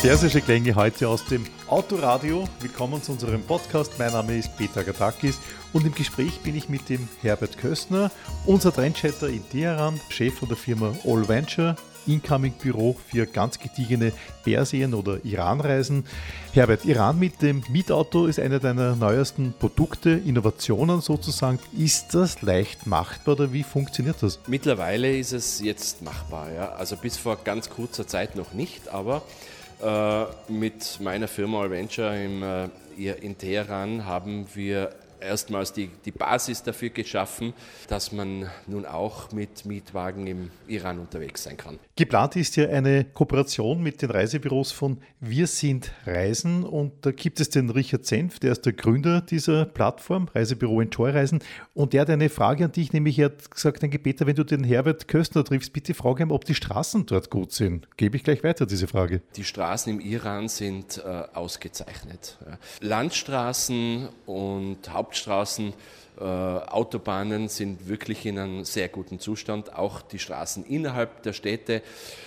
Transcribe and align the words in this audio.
Persische 0.00 0.40
Klänge 0.40 0.74
heute 0.76 1.06
aus 1.10 1.26
dem 1.26 1.44
Autoradio. 1.68 2.48
Willkommen 2.60 3.02
zu 3.02 3.12
unserem 3.12 3.42
Podcast. 3.42 3.98
Mein 3.98 4.12
Name 4.12 4.38
ist 4.38 4.56
Peter 4.56 4.82
Gatakis 4.82 5.38
und 5.74 5.84
im 5.84 5.94
Gespräch 5.94 6.40
bin 6.40 6.56
ich 6.56 6.70
mit 6.70 6.88
dem 6.88 7.06
Herbert 7.20 7.58
Köstner, 7.58 8.10
unser 8.46 8.72
Trendchatter 8.72 9.28
in 9.28 9.46
Teheran, 9.50 10.00
Chef 10.08 10.32
von 10.38 10.48
der 10.48 10.56
Firma 10.56 10.94
All 11.04 11.28
Venture, 11.28 11.76
Incoming-Büro 12.06 12.96
für 13.10 13.26
ganz 13.26 13.58
gediegene 13.58 14.14
Persien- 14.42 14.94
oder 14.94 15.22
Iran-Reisen. 15.22 16.06
Herbert, 16.54 16.86
Iran 16.86 17.18
mit 17.18 17.42
dem 17.42 17.62
Mietauto 17.68 18.24
ist 18.24 18.40
einer 18.40 18.58
deiner 18.58 18.96
neuesten 18.96 19.52
Produkte, 19.52 20.12
Innovationen 20.12 21.02
sozusagen. 21.02 21.58
Ist 21.76 22.14
das 22.14 22.40
leicht 22.40 22.86
machbar 22.86 23.34
oder 23.34 23.52
wie 23.52 23.64
funktioniert 23.64 24.16
das? 24.22 24.38
Mittlerweile 24.46 25.14
ist 25.14 25.32
es 25.32 25.60
jetzt 25.60 26.00
machbar, 26.00 26.50
ja. 26.50 26.70
Also 26.70 26.96
bis 26.96 27.18
vor 27.18 27.36
ganz 27.44 27.68
kurzer 27.68 28.06
Zeit 28.06 28.34
noch 28.34 28.54
nicht, 28.54 28.88
aber 28.88 29.20
mit 30.48 31.00
meiner 31.00 31.28
Firma 31.28 31.62
Allventure 31.62 32.70
äh, 32.98 33.12
in 33.22 33.38
Teheran 33.38 34.04
haben 34.04 34.46
wir 34.54 34.90
erstmals 35.20 35.72
die, 35.72 35.90
die 36.04 36.10
Basis 36.10 36.62
dafür 36.62 36.90
geschaffen, 36.90 37.52
dass 37.88 38.12
man 38.12 38.48
nun 38.66 38.86
auch 38.86 39.32
mit 39.32 39.64
Mietwagen 39.64 40.26
im 40.26 40.50
Iran 40.66 40.98
unterwegs 40.98 41.42
sein 41.42 41.56
kann. 41.56 41.78
Geplant 41.96 42.36
ist 42.36 42.56
ja 42.56 42.68
eine 42.68 43.04
Kooperation 43.04 43.82
mit 43.82 44.02
den 44.02 44.10
Reisebüros 44.10 44.72
von 44.72 44.98
Wir 45.20 45.46
sind 45.46 45.92
Reisen 46.06 46.64
und 46.64 46.92
da 47.04 47.12
gibt 47.12 47.40
es 47.40 47.50
den 47.50 47.70
Richard 47.70 48.06
Senf, 48.06 48.38
der 48.38 48.52
ist 48.52 48.64
der 48.64 48.72
Gründer 48.72 49.20
dieser 49.20 49.66
Plattform, 49.66 50.28
Reisebüro 50.34 50.80
Enjoy 50.80 51.10
Reisen 51.10 51.40
und 51.74 51.92
der 51.92 52.02
hat 52.02 52.10
eine 52.10 52.28
Frage 52.28 52.64
an 52.64 52.72
dich, 52.72 52.92
nämlich 52.92 53.18
er 53.18 53.26
hat 53.26 53.50
gesagt, 53.50 53.82
danke 53.82 53.98
Peter, 53.98 54.26
wenn 54.26 54.36
du 54.36 54.44
den 54.44 54.64
Herbert 54.64 55.08
Köstner 55.08 55.44
triffst, 55.44 55.72
bitte 55.72 55.94
frage 55.94 56.22
ihm, 56.22 56.30
ob 56.30 56.44
die 56.44 56.54
Straßen 56.54 57.06
dort 57.06 57.30
gut 57.30 57.52
sind. 57.52 57.88
Gebe 57.96 58.16
ich 58.16 58.24
gleich 58.24 58.42
weiter 58.42 58.66
diese 58.66 58.86
Frage. 58.86 59.20
Die 59.36 59.44
Straßen 59.44 59.92
im 59.92 60.00
Iran 60.00 60.48
sind 60.48 60.98
äh, 60.98 61.24
ausgezeichnet. 61.34 62.38
Landstraßen 62.80 64.08
und 64.26 64.92
Haupt 64.92 65.09
Hauptstraßen, 65.10 65.72
äh, 66.20 66.22
Autobahnen 66.24 67.48
sind 67.48 67.88
wirklich 67.88 68.24
in 68.26 68.38
einem 68.38 68.64
sehr 68.64 68.88
guten 68.88 69.18
Zustand. 69.18 69.74
Auch 69.74 70.02
die 70.02 70.20
Straßen 70.20 70.64
innerhalb 70.66 71.24
der 71.24 71.32
Städte, 71.32 71.82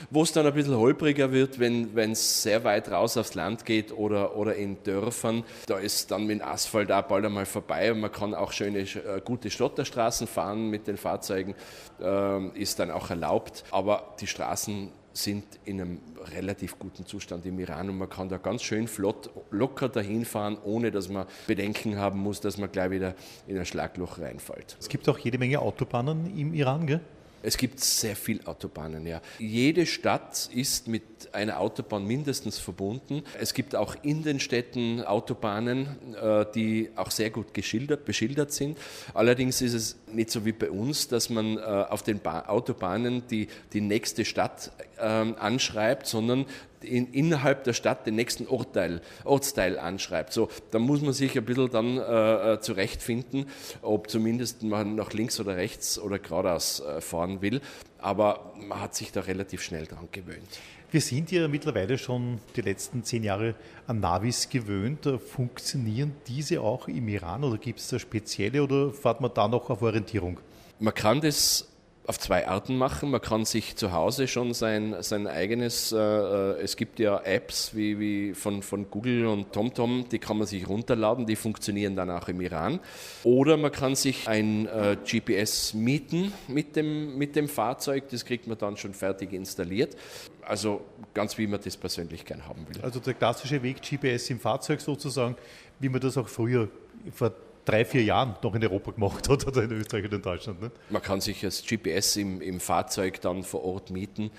wo 0.10 0.24
es 0.24 0.34
dann 0.34 0.46
ein 0.46 0.54
bisschen 0.54 0.76
holpriger 0.76 1.32
wird, 1.32 1.60
wenn 1.60 2.12
es 2.12 2.44
sehr 2.44 2.66
weit 2.66 2.92
raus 2.92 3.16
aufs 3.16 3.36
Land 3.36 3.66
geht 3.66 3.94
oder, 3.94 4.36
oder 4.36 4.56
in 4.56 4.84
Dörfern. 4.84 5.46
Da 5.66 5.78
ist 5.78 6.12
dann 6.12 6.26
mit 6.26 6.44
Asphalt 6.44 6.92
auch 6.92 7.04
bald 7.04 7.24
einmal 7.26 7.46
vorbei 7.46 7.94
und 7.94 8.02
man 8.02 8.12
kann 8.12 8.34
auch 8.34 8.52
schöne, 8.52 8.80
äh, 8.80 9.22
gute 9.24 9.50
Schotterstraßen 9.50 10.28
fahren 10.28 10.70
mit 10.70 10.88
den 10.88 10.98
Fahrzeugen, 10.98 11.56
äh, 12.02 12.48
ist 12.60 12.80
dann 12.80 12.92
auch 12.92 13.10
erlaubt. 13.10 13.64
Aber 13.72 14.14
die 14.20 14.28
Straßen 14.28 14.92
sind 15.14 15.46
in 15.66 15.80
einem 15.80 16.00
relativ 16.36 16.80
guten 16.80 17.06
Zustand 17.06 17.46
im 17.46 17.60
Iran 17.60 17.90
und 17.90 17.98
man 17.98 18.10
kann 18.10 18.30
da 18.30 18.38
ganz 18.38 18.64
schön 18.64 18.88
flott, 18.88 19.30
locker 19.52 19.90
dahin 19.90 20.26
fahren, 20.26 20.58
ohne 20.64 20.92
dass 20.92 21.08
man 21.08 21.28
Bedenken 21.48 21.98
haben 21.98 22.20
muss, 22.20 22.42
dass 22.42 22.58
man 22.58 22.72
gleich 22.72 22.92
wieder 22.92 23.16
in 23.48 23.58
ein 23.58 23.66
Schlagloch 23.66 24.20
reinfällt. 24.20 24.76
Es 24.80 24.90
gibt 24.90 25.08
auch 25.08 25.20
jede 25.20 25.38
Menge 25.38 25.60
Autobahnen 25.60 26.38
im 26.38 26.54
Iran, 26.54 26.88
gell? 26.88 27.02
Es 27.46 27.58
gibt 27.58 27.82
sehr 27.82 28.16
viele 28.16 28.48
Autobahnen, 28.48 29.06
ja. 29.06 29.22
Jede 29.38 29.86
Stadt 29.86 30.50
ist 30.54 30.88
mit 30.88 31.04
einer 31.34 31.60
Autobahn 31.60 32.08
mindestens 32.08 32.58
verbunden. 32.58 33.24
Es 33.40 33.54
gibt 33.54 33.76
auch 33.76 33.98
in 34.02 34.24
den 34.24 34.40
Städten 34.40 35.02
Autobahnen, 35.04 36.16
äh, 36.16 36.46
die 36.56 36.90
auch 36.96 37.12
sehr 37.12 37.32
gut 37.32 37.54
geschildert, 37.54 38.06
beschildert 38.06 38.54
sind. 38.54 38.78
Allerdings 39.14 39.62
ist 39.62 39.74
es 39.74 39.98
nicht 40.14 40.32
so 40.32 40.46
wie 40.46 40.52
bei 40.52 40.70
uns, 40.70 41.08
dass 41.08 41.30
man 41.30 41.58
äh, 41.58 41.62
auf 41.62 42.04
den 42.04 42.26
Autobahnen 42.26 43.24
die, 43.28 43.48
die 43.74 43.82
nächste 43.82 44.26
Stadt 44.26 44.72
ähm, 45.00 45.36
anschreibt, 45.40 46.08
sondern 46.08 46.46
in, 46.84 47.12
innerhalb 47.14 47.64
der 47.64 47.74
Stadt 47.74 48.06
den 48.06 48.16
nächsten 48.16 48.48
Ortteil, 48.48 49.02
Ortsteil 49.24 49.80
anschreibt. 49.80 50.34
So, 50.34 50.50
da 50.72 50.80
muss 50.80 51.02
man 51.02 51.14
sich 51.14 51.38
ein 51.38 51.46
bisschen 51.46 51.70
dann 51.72 51.98
äh, 51.98 52.54
äh, 52.54 52.60
zurechtfinden, 52.60 53.48
ob 53.82 54.10
zumindest 54.10 54.64
man 54.64 54.96
nach 54.96 55.14
links 55.14 55.40
oder 55.40 55.56
rechts 55.56 55.98
oder 55.98 56.20
geradeaus 56.20 56.82
äh, 56.82 57.02
fahren 57.02 57.42
will. 57.42 57.62
Aber 58.00 58.54
man 58.60 58.82
hat 58.82 58.96
sich 58.96 59.12
da 59.12 59.22
relativ 59.22 59.62
schnell 59.62 59.86
dran 59.86 60.10
gewöhnt. 60.12 60.60
Wir 60.94 61.02
sind 61.02 61.32
ja 61.32 61.48
mittlerweile 61.48 61.98
schon 61.98 62.40
die 62.56 62.62
letzten 62.62 63.04
zehn 63.04 63.24
Jahre 63.24 63.56
an 63.88 64.00
Navis 64.00 64.48
gewöhnt. 64.48 65.10
Funktionieren 65.28 66.14
diese 66.28 66.62
auch 66.62 66.88
im 66.88 67.08
Iran 67.08 67.44
oder 67.44 67.58
gibt 67.58 67.80
es 67.80 67.88
da 67.88 67.98
spezielle 67.98 68.62
oder 68.62 68.92
fährt 68.92 69.20
man 69.20 69.32
da 69.34 69.48
noch 69.48 69.72
auf 69.72 69.82
Orientierung? 69.82 70.40
Man 70.80 70.94
kann 70.94 71.20
das 71.20 71.68
auf 72.06 72.20
zwei 72.20 72.48
Arten 72.48 72.78
machen. 72.78 73.12
Man 73.12 73.22
kann 73.22 73.46
sich 73.46 73.76
zu 73.76 73.94
Hause 73.94 74.28
schon 74.28 74.54
sein, 74.54 74.96
sein 75.00 75.26
eigenes, 75.26 75.92
äh, 75.92 75.98
äh, 75.98 76.62
es 76.62 76.76
gibt 76.76 77.00
ja 77.00 77.22
Apps 77.24 77.76
wie, 77.76 78.00
wie 78.00 78.34
von, 78.34 78.62
von 78.62 78.90
Google 78.90 79.28
und 79.28 79.54
TomTom, 79.54 80.06
die 80.12 80.20
kann 80.20 80.38
man 80.38 80.48
sich 80.48 80.68
runterladen, 80.68 81.26
die 81.26 81.36
funktionieren 81.36 81.96
dann 81.96 82.10
auch 82.10 82.28
im 82.28 82.42
Iran. 82.42 82.80
Oder 83.24 83.56
man 83.56 83.72
kann 83.72 83.96
sich 83.96 84.28
ein 84.28 84.68
äh, 84.68 84.98
GPS 85.04 85.74
mieten 85.74 86.34
mit 86.48 86.76
dem, 86.76 87.18
mit 87.18 87.36
dem 87.36 87.48
Fahrzeug, 87.48 88.10
das 88.10 88.26
kriegt 88.26 88.48
man 88.48 88.58
dann 88.58 88.76
schon 88.76 88.94
fertig 88.94 89.32
installiert. 89.32 89.96
Also 90.42 90.82
ganz 91.14 91.38
wie 91.38 91.48
man 91.48 91.62
das 91.64 91.78
persönlich 91.78 92.26
gern 92.26 92.46
haben 92.46 92.68
will. 92.68 92.82
Also 92.82 93.00
der 93.00 93.14
klassische 93.14 93.64
Weg 93.64 93.82
GPS 93.82 94.30
im 94.30 94.40
Fahrzeug 94.40 94.82
sozusagen, 94.82 95.38
wie 95.80 95.88
man 95.88 96.02
das 96.02 96.18
auch 96.18 96.28
früher 96.28 96.68
vor 97.14 97.32
drei, 97.66 97.86
vier 97.86 98.04
Jahren 98.04 98.36
noch 98.42 98.54
in 98.56 98.64
Europa 98.64 98.92
gemacht 98.92 99.28
hat 99.30 99.48
oder 99.48 99.64
in 99.64 99.72
Österreich 99.72 100.06
oder 100.06 100.18
in 100.18 100.22
Deutschland. 100.22 100.62
Ne? 100.62 100.72
Man 100.90 101.02
kann 101.02 101.22
sich 101.22 101.42
das 101.42 101.64
GPS 101.66 102.18
im, 102.18 102.42
im 102.42 102.60
Fahrzeug 102.60 103.22
dann 103.22 103.44
vor 103.44 103.64
Ort 103.64 103.90
mieten 103.90 104.32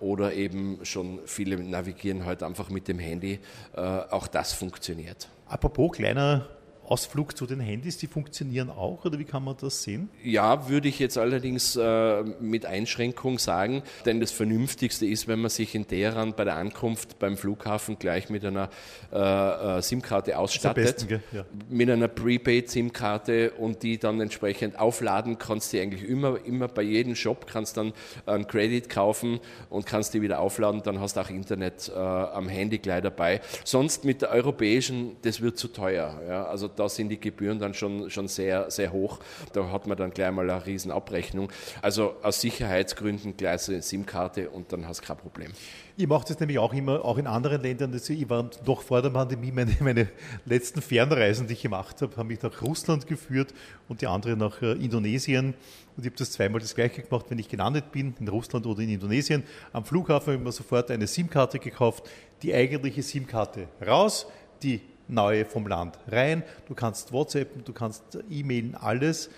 oder 0.00 0.32
eben 0.34 0.80
schon 0.84 1.20
viele 1.26 1.56
navigieren 1.62 2.24
halt 2.24 2.42
einfach 2.42 2.70
mit 2.70 2.88
dem 2.88 2.98
Handy. 2.98 3.38
Äh, 3.74 3.80
auch 3.80 4.26
das 4.26 4.52
funktioniert. 4.52 5.28
Apropos 5.46 5.92
kleiner 5.92 6.48
Ausflug 6.84 7.36
zu 7.36 7.46
den 7.46 7.60
Handys, 7.60 7.96
die 7.96 8.06
funktionieren 8.06 8.70
auch 8.70 9.04
oder 9.04 9.18
wie 9.18 9.24
kann 9.24 9.44
man 9.44 9.56
das 9.60 9.82
sehen? 9.82 10.10
Ja, 10.22 10.68
würde 10.68 10.88
ich 10.88 10.98
jetzt 10.98 11.16
allerdings 11.16 11.76
äh, 11.76 12.22
mit 12.40 12.66
Einschränkung 12.66 13.38
sagen, 13.38 13.82
denn 14.04 14.20
das 14.20 14.30
Vernünftigste 14.32 15.06
ist, 15.06 15.28
wenn 15.28 15.40
man 15.40 15.50
sich 15.50 15.74
in 15.74 15.86
Teheran 15.86 16.34
bei 16.34 16.44
der 16.44 16.56
Ankunft 16.56 17.18
beim 17.18 17.36
Flughafen 17.36 17.98
gleich 17.98 18.30
mit 18.30 18.44
einer 18.44 18.68
äh, 19.12 19.18
äh 19.78 19.82
SIM-Karte 19.82 20.38
ausstattet, 20.38 21.08
besten, 21.08 21.22
ja. 21.32 21.44
mit 21.68 21.88
einer 21.88 22.08
Prepaid-SIM-Karte 22.08 23.52
und 23.52 23.82
die 23.82 23.98
dann 23.98 24.20
entsprechend 24.20 24.78
aufladen, 24.78 25.38
kannst 25.38 25.72
du 25.72 25.80
eigentlich 25.80 26.08
immer, 26.08 26.44
immer 26.44 26.68
bei 26.68 26.82
jedem 26.82 27.14
Shop 27.14 27.46
kannst 27.46 27.76
dann 27.76 27.92
einen 28.26 28.46
Credit 28.46 28.88
kaufen 28.88 29.40
und 29.70 29.86
kannst 29.86 30.14
die 30.14 30.22
wieder 30.22 30.40
aufladen, 30.40 30.82
dann 30.82 31.00
hast 31.00 31.16
du 31.16 31.20
auch 31.20 31.30
Internet 31.30 31.90
äh, 31.94 31.98
am 31.98 32.48
Handy 32.48 32.78
gleich 32.78 33.02
dabei. 33.02 33.40
Sonst 33.64 34.04
mit 34.04 34.22
der 34.22 34.30
europäischen, 34.30 35.16
das 35.22 35.40
wird 35.40 35.58
zu 35.58 35.68
teuer. 35.68 36.20
Ja? 36.26 36.44
Also 36.44 36.68
da 36.76 36.88
sind 36.88 37.08
die 37.08 37.20
Gebühren 37.20 37.58
dann 37.58 37.74
schon, 37.74 38.10
schon 38.10 38.28
sehr, 38.28 38.70
sehr 38.70 38.92
hoch. 38.92 39.18
Da 39.52 39.70
hat 39.70 39.86
man 39.86 39.96
dann 39.96 40.10
gleich 40.10 40.30
mal 40.32 40.48
eine 40.48 40.64
riesen 40.64 40.90
Abrechnung. 40.90 41.50
Also 41.80 42.16
aus 42.22 42.40
Sicherheitsgründen 42.40 43.36
gleich 43.36 43.68
eine 43.68 43.82
SIM-Karte 43.82 44.50
und 44.50 44.72
dann 44.72 44.86
hast 44.86 45.02
du 45.02 45.06
kein 45.06 45.16
Problem. 45.16 45.52
Ich 45.96 46.06
mache 46.06 46.26
das 46.26 46.40
nämlich 46.40 46.58
auch 46.58 46.72
immer, 46.72 47.04
auch 47.04 47.18
in 47.18 47.26
anderen 47.26 47.60
Ländern. 47.60 47.94
Ich 47.94 48.30
war 48.30 48.50
noch 48.66 48.80
vor 48.80 49.02
der 49.02 49.10
Pandemie, 49.10 49.52
meine, 49.52 49.76
meine 49.80 50.08
letzten 50.46 50.80
Fernreisen, 50.80 51.46
die 51.46 51.52
ich 51.52 51.62
gemacht 51.62 52.00
habe, 52.00 52.16
haben 52.16 52.28
mich 52.28 52.40
nach 52.42 52.62
Russland 52.62 53.06
geführt 53.06 53.52
und 53.88 54.00
die 54.00 54.06
andere 54.06 54.36
nach 54.36 54.62
äh, 54.62 54.72
Indonesien. 54.72 55.54
Und 55.96 56.04
ich 56.04 56.06
habe 56.06 56.16
das 56.16 56.32
zweimal 56.32 56.60
das 56.60 56.74
gleiche 56.74 57.02
gemacht, 57.02 57.26
wenn 57.28 57.38
ich 57.38 57.48
gelandet 57.48 57.92
bin, 57.92 58.14
in 58.18 58.28
Russland 58.28 58.66
oder 58.66 58.80
in 58.80 58.88
Indonesien. 58.88 59.42
Am 59.72 59.84
Flughafen 59.84 60.28
habe 60.28 60.36
ich 60.36 60.42
mir 60.42 60.52
sofort 60.52 60.90
eine 60.90 61.06
SIM-Karte 61.06 61.58
gekauft, 61.58 62.08
die 62.42 62.54
eigentliche 62.54 63.02
SIM-Karte 63.02 63.68
raus, 63.86 64.26
die 64.62 64.80
neue 65.08 65.44
vom 65.44 65.66
Land 65.66 65.98
rein. 66.08 66.42
Du 66.68 66.74
kannst 66.74 67.12
WhatsAppen, 67.12 67.64
du 67.64 67.72
kannst 67.72 68.02
E-Mailen, 68.30 68.74
alles. 68.74 69.30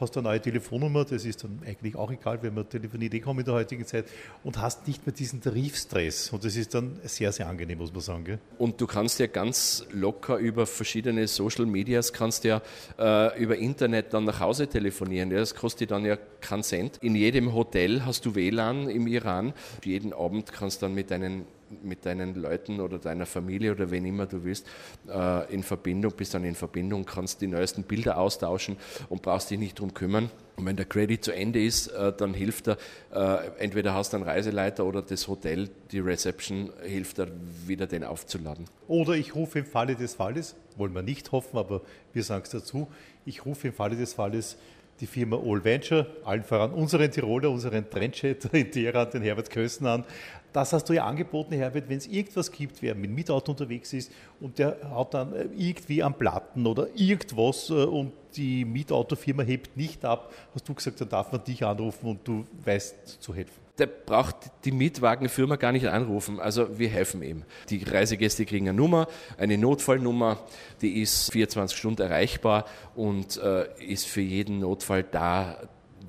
Hast 0.00 0.16
eine 0.16 0.28
neue 0.28 0.40
Telefonnummer, 0.40 1.04
das 1.04 1.24
ist 1.24 1.42
dann 1.42 1.60
eigentlich 1.66 1.96
auch 1.96 2.12
egal, 2.12 2.40
wenn 2.42 2.54
man 2.54 2.68
telefoniert 2.68 3.14
eh 3.14 3.20
kommt 3.20 3.40
in 3.40 3.46
der 3.46 3.54
heutigen 3.54 3.84
Zeit 3.84 4.04
und 4.44 4.58
hast 4.58 4.86
nicht 4.86 5.04
mehr 5.04 5.12
diesen 5.12 5.40
Tarifstress. 5.40 6.30
Und 6.30 6.44
das 6.44 6.54
ist 6.54 6.72
dann 6.72 7.00
sehr, 7.02 7.32
sehr 7.32 7.48
angenehm, 7.48 7.78
muss 7.78 7.92
man 7.92 8.00
sagen. 8.00 8.24
Gell? 8.24 8.38
Und 8.58 8.80
du 8.80 8.86
kannst 8.86 9.18
ja 9.18 9.26
ganz 9.26 9.84
locker 9.90 10.36
über 10.36 10.66
verschiedene 10.66 11.26
Social 11.26 11.66
Medias, 11.66 12.12
kannst 12.12 12.44
ja 12.44 12.62
äh, 12.96 13.42
über 13.42 13.56
Internet 13.56 14.14
dann 14.14 14.22
nach 14.22 14.38
Hause 14.38 14.68
telefonieren. 14.68 15.32
Ja, 15.32 15.38
das 15.38 15.56
kostet 15.56 15.90
dann 15.90 16.04
ja 16.04 16.16
keinen 16.40 16.62
Cent. 16.62 16.98
In 16.98 17.16
jedem 17.16 17.52
Hotel 17.52 18.04
hast 18.06 18.24
du 18.24 18.36
WLAN 18.36 18.88
im 18.88 19.08
Iran. 19.08 19.52
Jeden 19.84 20.12
Abend 20.12 20.52
kannst 20.52 20.80
du 20.80 20.86
dann 20.86 20.94
mit 20.94 21.10
deinen 21.10 21.44
mit 21.82 22.06
deinen 22.06 22.34
Leuten 22.34 22.80
oder 22.80 22.98
deiner 22.98 23.26
Familie 23.26 23.72
oder 23.72 23.90
wen 23.90 24.04
immer 24.04 24.26
du 24.26 24.44
willst 24.44 24.66
äh, 25.08 25.52
in 25.52 25.62
Verbindung, 25.62 26.12
bist 26.16 26.34
dann 26.34 26.44
in 26.44 26.54
Verbindung, 26.54 27.04
kannst 27.04 27.40
die 27.40 27.46
neuesten 27.46 27.82
Bilder 27.82 28.18
austauschen 28.18 28.76
und 29.08 29.22
brauchst 29.22 29.50
dich 29.50 29.58
nicht 29.58 29.78
drum 29.78 29.94
kümmern. 29.94 30.30
Und 30.56 30.66
wenn 30.66 30.76
der 30.76 30.86
Credit 30.86 31.24
zu 31.24 31.32
Ende 31.32 31.62
ist, 31.62 31.88
äh, 31.88 32.12
dann 32.12 32.34
hilft 32.34 32.68
er, 32.68 32.78
äh, 33.12 33.48
entweder 33.58 33.94
hast 33.94 34.12
du 34.12 34.16
einen 34.16 34.24
Reiseleiter 34.24 34.84
oder 34.84 35.02
das 35.02 35.28
Hotel, 35.28 35.70
die 35.92 36.00
Reception 36.00 36.70
hilft 36.82 37.20
er, 37.20 37.28
wieder 37.66 37.86
den 37.86 38.02
aufzuladen. 38.02 38.64
Oder 38.88 39.14
ich 39.14 39.34
rufe 39.34 39.60
im 39.60 39.66
Falle 39.66 39.94
des 39.94 40.14
Falles, 40.14 40.56
wollen 40.76 40.94
wir 40.94 41.02
nicht 41.02 41.30
hoffen, 41.30 41.58
aber 41.58 41.82
wir 42.12 42.24
sagen 42.24 42.42
es 42.44 42.50
dazu, 42.50 42.88
ich 43.24 43.46
rufe 43.46 43.68
im 43.68 43.74
Falle 43.74 43.96
des 43.96 44.14
Falles 44.14 44.56
die 45.00 45.06
Firma 45.06 45.36
All 45.36 45.62
Venture, 45.64 46.06
allen 46.24 46.42
voran 46.42 46.72
unseren 46.72 47.10
Tiroler, 47.10 47.50
unseren 47.50 47.88
Trendchatter 47.88 48.52
in 48.54 48.70
Teheran, 48.70 49.10
den 49.10 49.22
Herbert 49.22 49.50
Kösen 49.50 49.86
an. 49.86 50.04
Das 50.52 50.72
hast 50.72 50.84
du 50.88 50.94
ja 50.94 51.04
angeboten, 51.04 51.54
Herbert, 51.54 51.88
wenn 51.88 51.98
es 51.98 52.06
irgendwas 52.06 52.50
gibt, 52.50 52.82
wer 52.82 52.94
mit 52.94 53.10
Mietauto 53.10 53.52
unterwegs 53.52 53.92
ist 53.92 54.10
und 54.40 54.58
der 54.58 54.76
hat 54.94 55.14
dann 55.14 55.34
äh, 55.34 55.48
irgendwie 55.56 56.02
am 56.02 56.14
Platten 56.14 56.66
oder 56.66 56.88
irgendwas 56.94 57.70
äh, 57.70 57.74
und 57.74 58.12
die 58.36 58.64
Mietautofirma 58.64 59.42
hebt 59.42 59.76
nicht 59.76 60.04
ab, 60.04 60.32
hast 60.54 60.68
du 60.68 60.74
gesagt, 60.74 61.00
dann 61.00 61.08
darf 61.08 61.32
man 61.32 61.42
dich 61.44 61.64
anrufen 61.64 62.10
und 62.10 62.26
du 62.26 62.44
weißt 62.64 63.20
zu 63.22 63.34
helfen 63.34 63.68
der 63.78 63.86
braucht 63.86 64.36
die 64.64 64.72
Mietwagenfirma 64.72 65.56
gar 65.56 65.72
nicht 65.72 65.86
anrufen. 65.86 66.40
Also 66.40 66.78
wir 66.78 66.88
helfen 66.88 67.22
ihm. 67.22 67.44
Die 67.70 67.82
Reisegäste 67.84 68.44
kriegen 68.44 68.68
eine 68.68 68.76
Nummer, 68.76 69.06
eine 69.36 69.56
Notfallnummer, 69.56 70.38
die 70.82 71.00
ist 71.00 71.32
24 71.32 71.76
Stunden 71.76 72.02
erreichbar 72.02 72.64
und 72.94 73.36
äh, 73.36 73.66
ist 73.84 74.06
für 74.06 74.20
jeden 74.20 74.60
Notfall 74.60 75.04
da, 75.04 75.58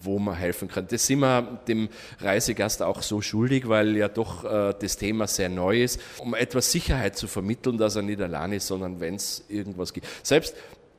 wo 0.02 0.20
man 0.20 0.36
helfen 0.36 0.68
kann. 0.68 0.88
Das 0.88 1.06
sind 1.06 1.20
wir 1.20 1.60
dem 1.68 1.90
Reisegast 2.20 2.82
auch 2.82 3.02
so 3.02 3.22
schuldig, 3.22 3.68
weil 3.68 3.96
ja 3.96 4.08
doch 4.08 4.44
äh, 4.44 4.74
das 4.80 4.98
Thema 4.98 5.28
sehr 5.28 5.50
neu 5.50 5.84
ist, 5.84 6.00
um 6.20 6.34
etwas 6.34 6.72
Sicherheit 6.72 7.18
zu 7.18 7.28
vermitteln, 7.28 7.78
dass 7.78 7.96
er 7.96 8.02
nicht 8.02 8.22
allein 8.22 8.54
ist, 8.54 8.68
sondern 8.68 9.00
wenn 9.00 9.16
es 9.16 9.46
irgendwas 9.50 9.94
gibt. 9.94 10.08
Selbst 10.24 10.56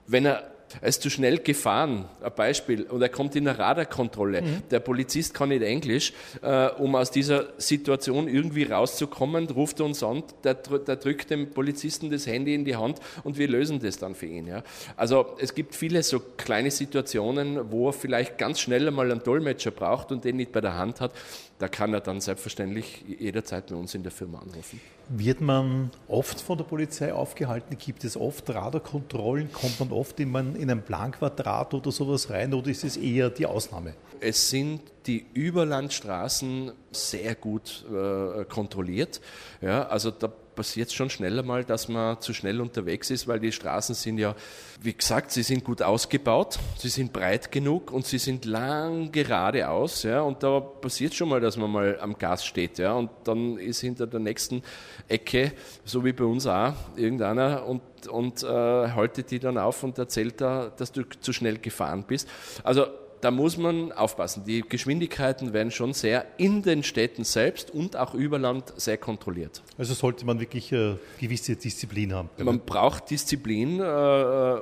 wenn 0.06 0.26
er 0.26 0.50
er 0.80 0.88
ist 0.88 1.02
zu 1.02 1.10
schnell 1.10 1.38
gefahren, 1.38 2.06
ein 2.22 2.32
Beispiel, 2.34 2.82
und 2.82 3.02
er 3.02 3.08
kommt 3.08 3.36
in 3.36 3.48
eine 3.48 3.58
Radarkontrolle. 3.58 4.42
Mhm. 4.42 4.62
Der 4.70 4.80
Polizist 4.80 5.34
kann 5.34 5.50
nicht 5.50 5.62
Englisch. 5.62 6.12
Äh, 6.42 6.68
um 6.78 6.94
aus 6.94 7.10
dieser 7.10 7.48
Situation 7.58 8.28
irgendwie 8.28 8.64
rauszukommen, 8.64 9.48
ruft 9.48 9.80
er 9.80 9.86
uns 9.86 10.02
an, 10.02 10.22
der, 10.44 10.54
der, 10.54 10.96
drückt 10.96 11.30
dem 11.30 11.50
Polizisten 11.50 12.10
das 12.10 12.26
Handy 12.26 12.54
in 12.54 12.64
die 12.64 12.76
Hand 12.76 12.98
und 13.24 13.38
wir 13.38 13.48
lösen 13.48 13.80
das 13.80 13.98
dann 13.98 14.14
für 14.14 14.26
ihn. 14.26 14.46
Ja. 14.46 14.62
Also 14.96 15.36
es 15.40 15.54
gibt 15.54 15.74
viele 15.74 16.02
so 16.02 16.20
kleine 16.20 16.70
Situationen, 16.70 17.70
wo 17.70 17.88
er 17.88 17.92
vielleicht 17.92 18.38
ganz 18.38 18.60
schnell 18.60 18.86
einmal 18.86 19.10
einen 19.10 19.22
Dolmetscher 19.22 19.70
braucht 19.70 20.12
und 20.12 20.24
den 20.24 20.36
nicht 20.36 20.52
bei 20.52 20.60
der 20.60 20.76
Hand 20.76 21.00
hat 21.00 21.12
da 21.60 21.68
kann 21.68 21.92
er 21.92 22.00
dann 22.00 22.22
selbstverständlich 22.22 23.04
jederzeit 23.06 23.66
bei 23.66 23.74
uns 23.74 23.94
in 23.94 24.02
der 24.02 24.10
Firma 24.10 24.38
anrufen. 24.38 24.80
Wird 25.10 25.42
man 25.42 25.90
oft 26.08 26.40
von 26.40 26.56
der 26.56 26.64
Polizei 26.64 27.12
aufgehalten? 27.12 27.76
Gibt 27.76 28.02
es 28.04 28.16
oft 28.16 28.48
Radarkontrollen? 28.48 29.52
Kommt 29.52 29.78
man 29.78 29.92
oft 29.92 30.18
in, 30.20 30.34
in 30.56 30.70
ein 30.70 30.82
Planquadrat 30.82 31.74
oder 31.74 31.92
sowas 31.92 32.30
rein 32.30 32.54
oder 32.54 32.70
ist 32.70 32.82
es 32.82 32.96
eher 32.96 33.28
die 33.28 33.44
Ausnahme? 33.44 33.92
Es 34.20 34.48
sind 34.48 34.80
die 35.06 35.26
Überlandstraßen 35.34 36.72
sehr 36.92 37.34
gut 37.34 37.84
äh, 37.90 38.44
kontrolliert. 38.46 39.20
Ja, 39.60 39.86
also 39.86 40.10
da 40.10 40.32
passiert 40.60 40.88
es 40.88 40.94
schon 40.94 41.08
schneller 41.08 41.42
mal, 41.42 41.64
dass 41.64 41.88
man 41.88 42.20
zu 42.20 42.34
schnell 42.34 42.60
unterwegs 42.60 43.08
ist, 43.08 43.26
weil 43.26 43.40
die 43.40 43.50
Straßen 43.50 43.94
sind 43.94 44.18
ja, 44.18 44.34
wie 44.82 44.92
gesagt, 44.92 45.30
sie 45.30 45.42
sind 45.42 45.64
gut 45.64 45.80
ausgebaut, 45.80 46.58
sie 46.76 46.90
sind 46.90 47.14
breit 47.14 47.50
genug 47.50 47.90
und 47.90 48.04
sie 48.04 48.18
sind 48.18 48.44
lang 48.44 49.10
geradeaus. 49.10 50.02
Ja, 50.02 50.20
und 50.20 50.42
da 50.42 50.60
passiert 50.60 51.14
schon 51.14 51.30
mal, 51.30 51.40
dass 51.40 51.56
man 51.56 51.70
mal 51.70 51.98
am 51.98 52.18
Gas 52.18 52.44
steht. 52.44 52.76
Ja, 52.76 52.92
und 52.92 53.08
dann 53.24 53.56
ist 53.56 53.80
hinter 53.80 54.06
der 54.06 54.20
nächsten 54.20 54.62
Ecke, 55.08 55.52
so 55.86 56.04
wie 56.04 56.12
bei 56.12 56.24
uns 56.24 56.46
auch, 56.46 56.74
irgendeiner 56.94 57.64
und, 57.64 57.80
und 58.08 58.42
äh, 58.42 58.46
haltet 58.46 59.30
die 59.30 59.38
dann 59.38 59.56
auf 59.56 59.82
und 59.82 59.96
erzählt 59.96 60.42
da, 60.42 60.70
dass 60.76 60.92
du 60.92 61.04
zu 61.08 61.32
schnell 61.32 61.56
gefahren 61.56 62.04
bist. 62.06 62.28
Also 62.64 62.84
da 63.20 63.30
muss 63.30 63.56
man 63.56 63.92
aufpassen. 63.92 64.44
Die 64.44 64.62
Geschwindigkeiten 64.62 65.52
werden 65.52 65.70
schon 65.70 65.92
sehr 65.92 66.26
in 66.38 66.62
den 66.62 66.82
Städten 66.82 67.24
selbst 67.24 67.70
und 67.70 67.96
auch 67.96 68.14
über 68.14 68.38
Land 68.38 68.72
sehr 68.76 68.96
kontrolliert. 68.96 69.62
Also 69.78 69.94
sollte 69.94 70.24
man 70.24 70.40
wirklich 70.40 70.72
äh, 70.72 70.96
gewisse 71.18 71.56
Disziplin 71.56 72.14
haben. 72.14 72.30
Man 72.38 72.60
braucht 72.60 73.10
Disziplin, 73.10 73.80
äh, 73.80 73.82
äh 73.82 74.60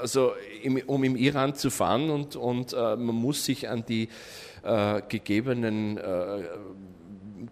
also 0.00 0.32
im, 0.62 0.80
um 0.86 1.04
im 1.04 1.16
Iran 1.16 1.54
zu 1.54 1.70
fahren 1.70 2.10
und, 2.10 2.36
und 2.36 2.72
äh, 2.72 2.96
man 2.96 3.14
muss 3.14 3.44
sich 3.44 3.68
an 3.68 3.84
die 3.86 4.08
äh, 4.62 5.02
gegebenen 5.08 5.96
äh, 5.96 6.44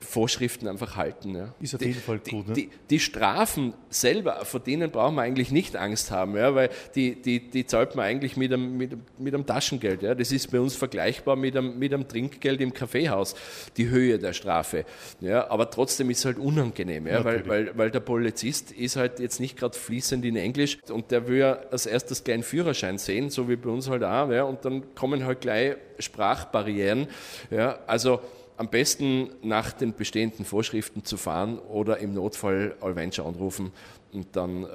Vorschriften 0.00 0.68
einfach 0.68 0.96
halten. 0.96 1.34
Ja. 1.34 1.54
Ist 1.60 1.74
auf 1.74 1.82
jeden 1.82 2.00
Fall 2.00 2.18
gut. 2.18 2.48
Ne? 2.48 2.54
Die, 2.54 2.70
die, 2.90 3.00
Strafen 3.00 3.74
selber, 3.90 4.44
vor 4.44 4.60
denen 4.60 4.90
brauchen 4.90 5.16
wir 5.16 5.22
eigentlich 5.22 5.50
nicht 5.50 5.76
Angst 5.76 6.10
haben, 6.10 6.36
ja, 6.36 6.54
weil 6.54 6.70
die, 6.94 7.20
die, 7.20 7.50
die 7.50 7.66
zahlt 7.66 7.94
man 7.96 8.06
eigentlich 8.06 8.36
mit 8.36 8.52
einem, 8.52 8.76
mit, 8.76 8.96
mit 9.18 9.34
einem 9.34 9.46
Taschengeld. 9.46 10.02
Ja. 10.02 10.14
Das 10.14 10.32
ist 10.32 10.50
bei 10.50 10.60
uns 10.60 10.74
vergleichbar 10.74 11.36
mit 11.36 11.56
einem, 11.56 11.78
mit 11.78 11.92
einem 11.92 12.08
Trinkgeld 12.08 12.60
im 12.60 12.72
Kaffeehaus, 12.72 13.34
die 13.76 13.88
Höhe 13.88 14.18
der 14.18 14.32
Strafe. 14.32 14.84
Ja. 15.20 15.50
Aber 15.50 15.70
trotzdem 15.70 16.10
ist 16.10 16.18
es 16.18 16.24
halt 16.24 16.38
unangenehm, 16.38 17.06
ja, 17.06 17.24
weil, 17.24 17.46
weil, 17.46 17.76
weil 17.76 17.90
der 17.90 18.00
Polizist 18.00 18.72
ist 18.72 18.96
halt 18.96 19.20
jetzt 19.20 19.40
nicht 19.40 19.58
gerade 19.58 19.76
fließend 19.76 20.24
in 20.24 20.36
Englisch 20.36 20.78
und 20.90 21.10
der 21.10 21.28
will 21.28 21.38
ja 21.38 21.52
als 21.70 21.86
erstes 21.86 22.24
gleich 22.24 22.34
einen 22.34 22.42
Führerschein 22.42 22.98
sehen, 22.98 23.30
so 23.30 23.48
wie 23.48 23.56
bei 23.56 23.70
uns 23.70 23.88
halt 23.88 24.04
auch. 24.04 24.30
Ja, 24.30 24.44
und 24.44 24.64
dann 24.64 24.94
kommen 24.94 25.24
halt 25.24 25.40
gleich 25.40 25.76
Sprachbarrieren. 25.98 27.06
Ja. 27.50 27.78
Also 27.86 28.20
am 28.56 28.68
besten 28.68 29.30
nach 29.42 29.72
den 29.72 29.94
bestehenden 29.94 30.44
Vorschriften 30.44 31.04
zu 31.04 31.16
fahren 31.16 31.58
oder 31.58 31.98
im 31.98 32.14
Notfall 32.14 32.76
Allventure 32.80 33.26
anrufen 33.26 33.72
und 34.12 34.36
dann 34.36 34.64
äh, 34.64 34.68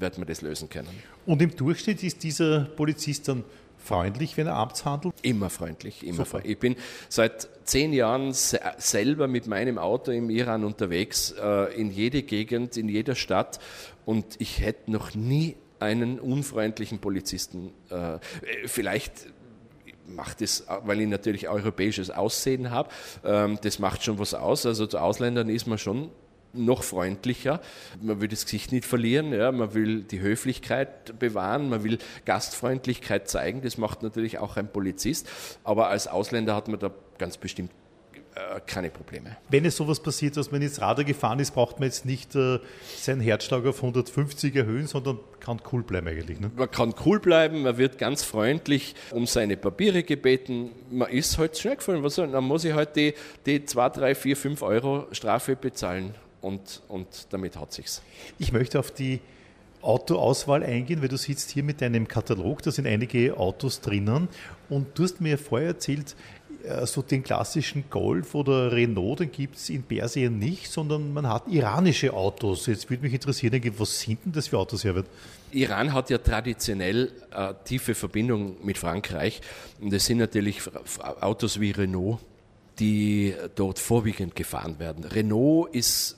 wird 0.00 0.18
man 0.18 0.26
das 0.26 0.42
lösen 0.42 0.68
können. 0.68 0.88
Und 1.26 1.40
im 1.40 1.54
Durchschnitt 1.54 2.02
ist 2.02 2.22
dieser 2.22 2.64
Polizist 2.64 3.28
dann 3.28 3.44
freundlich, 3.78 4.36
wenn 4.36 4.46
er 4.46 4.56
handelt? 4.84 5.14
Immer 5.22 5.50
freundlich, 5.50 6.06
immer 6.06 6.24
freundlich. 6.24 6.52
Ich 6.52 6.58
bin 6.58 6.76
seit 7.08 7.48
zehn 7.64 7.92
Jahren 7.92 8.32
selber 8.32 9.28
mit 9.28 9.46
meinem 9.46 9.78
Auto 9.78 10.12
im 10.12 10.30
Iran 10.30 10.64
unterwegs, 10.64 11.34
äh, 11.42 11.74
in 11.74 11.90
jede 11.90 12.22
Gegend, 12.22 12.76
in 12.76 12.88
jeder 12.88 13.14
Stadt 13.14 13.58
und 14.04 14.24
ich 14.38 14.60
hätte 14.60 14.90
noch 14.90 15.14
nie 15.14 15.56
einen 15.80 16.20
unfreundlichen 16.20 17.00
Polizisten. 17.00 17.72
Äh, 17.90 18.18
vielleicht 18.66 19.26
macht 20.14 20.42
es, 20.42 20.66
weil 20.84 21.00
ich 21.00 21.08
natürlich 21.08 21.48
europäisches 21.48 22.10
Aussehen 22.10 22.70
habe, 22.70 22.88
ähm, 23.24 23.58
das 23.62 23.78
macht 23.78 24.02
schon 24.04 24.18
was 24.18 24.34
aus. 24.34 24.66
Also 24.66 24.86
zu 24.86 24.98
Ausländern 24.98 25.48
ist 25.48 25.66
man 25.66 25.78
schon 25.78 26.10
noch 26.52 26.82
freundlicher. 26.82 27.60
Man 28.00 28.20
will 28.20 28.28
das 28.28 28.44
Gesicht 28.44 28.72
nicht 28.72 28.84
verlieren, 28.84 29.32
ja, 29.32 29.52
man 29.52 29.74
will 29.74 30.02
die 30.02 30.20
Höflichkeit 30.20 31.18
bewahren, 31.18 31.70
man 31.70 31.82
will 31.84 31.98
Gastfreundlichkeit 32.24 33.28
zeigen. 33.28 33.62
Das 33.62 33.78
macht 33.78 34.02
natürlich 34.02 34.38
auch 34.38 34.56
ein 34.56 34.70
Polizist. 34.70 35.28
Aber 35.64 35.88
als 35.88 36.06
Ausländer 36.06 36.54
hat 36.54 36.68
man 36.68 36.78
da 36.78 36.90
ganz 37.18 37.36
bestimmt 37.36 37.70
keine 38.66 38.90
Probleme. 38.90 39.36
Wenn 39.50 39.64
es 39.64 39.76
sowas 39.76 40.00
passiert, 40.00 40.36
dass 40.36 40.50
man 40.50 40.62
ins 40.62 40.80
Radar 40.80 41.04
gefahren 41.04 41.38
ist, 41.38 41.52
braucht 41.52 41.80
man 41.80 41.88
jetzt 41.88 42.06
nicht 42.06 42.34
äh, 42.34 42.60
seinen 42.96 43.20
Herzschlag 43.20 43.66
auf 43.66 43.76
150 43.76 44.54
erhöhen, 44.56 44.86
sondern 44.86 45.18
kann 45.40 45.60
cool 45.72 45.82
bleiben 45.82 46.08
eigentlich. 46.08 46.40
Ne? 46.40 46.50
Man 46.56 46.70
kann 46.70 46.94
cool 47.04 47.20
bleiben, 47.20 47.62
man 47.62 47.76
wird 47.76 47.98
ganz 47.98 48.22
freundlich 48.22 48.94
um 49.10 49.26
seine 49.26 49.56
Papiere 49.56 50.02
gebeten. 50.02 50.70
Man 50.90 51.10
ist 51.10 51.36
halt 51.36 51.58
schnell 51.58 51.76
gefallen. 51.76 52.02
Was, 52.02 52.16
dann 52.16 52.44
muss 52.44 52.64
ich 52.64 52.72
halt 52.72 52.96
die, 52.96 53.14
die 53.44 53.64
2, 53.64 53.88
3, 53.90 54.14
4, 54.14 54.36
5 54.36 54.62
Euro 54.62 55.06
Strafe 55.12 55.56
bezahlen 55.56 56.14
und, 56.40 56.82
und 56.88 57.06
damit 57.30 57.56
hat 57.56 57.72
sich's. 57.72 58.02
Ich 58.38 58.52
möchte 58.52 58.78
auf 58.78 58.90
die 58.90 59.20
Autoauswahl 59.82 60.62
eingehen, 60.62 61.02
weil 61.02 61.08
du 61.08 61.16
sitzt 61.16 61.50
hier 61.50 61.64
mit 61.64 61.80
deinem 61.80 62.06
Katalog, 62.06 62.62
da 62.62 62.70
sind 62.70 62.86
einige 62.86 63.36
Autos 63.36 63.80
drinnen 63.80 64.28
und 64.68 64.96
du 64.96 65.02
hast 65.02 65.20
mir 65.20 65.36
vorher 65.38 65.68
erzählt, 65.68 66.14
äh, 66.41 66.41
so 66.84 67.02
den 67.02 67.22
klassischen 67.22 67.84
Golf 67.90 68.34
oder 68.34 68.72
Renault, 68.72 69.20
den 69.20 69.32
gibt 69.32 69.56
es 69.56 69.68
in 69.68 69.82
Persien 69.82 70.38
nicht, 70.38 70.70
sondern 70.70 71.12
man 71.12 71.28
hat 71.28 71.48
iranische 71.48 72.12
Autos. 72.12 72.66
Jetzt 72.66 72.88
würde 72.90 73.02
mich 73.02 73.14
interessieren, 73.14 73.60
was 73.78 74.00
sind 74.00 74.24
denn 74.24 74.32
das 74.32 74.48
für 74.48 74.58
Autos, 74.58 74.84
Herbert? 74.84 75.06
Iran 75.50 75.92
hat 75.92 76.10
ja 76.10 76.18
traditionell 76.18 77.12
äh, 77.30 77.54
tiefe 77.64 77.94
Verbindung 77.94 78.56
mit 78.64 78.78
Frankreich 78.78 79.40
und 79.80 79.92
es 79.92 80.06
sind 80.06 80.18
natürlich 80.18 80.60
Autos 81.20 81.60
wie 81.60 81.72
Renault, 81.72 82.20
die 82.78 83.34
dort 83.54 83.78
vorwiegend 83.78 84.34
gefahren 84.34 84.78
werden. 84.78 85.04
Renault 85.04 85.74
ist 85.74 86.16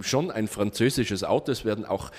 schon 0.00 0.30
ein 0.30 0.48
französisches 0.48 1.24
Auto, 1.24 1.50
es 1.50 1.64
werden 1.64 1.84
auch 1.84 2.10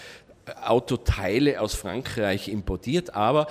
Autoteile 0.64 1.62
aus 1.62 1.76
Frankreich 1.76 2.50
importiert, 2.50 3.16
aber 3.16 3.48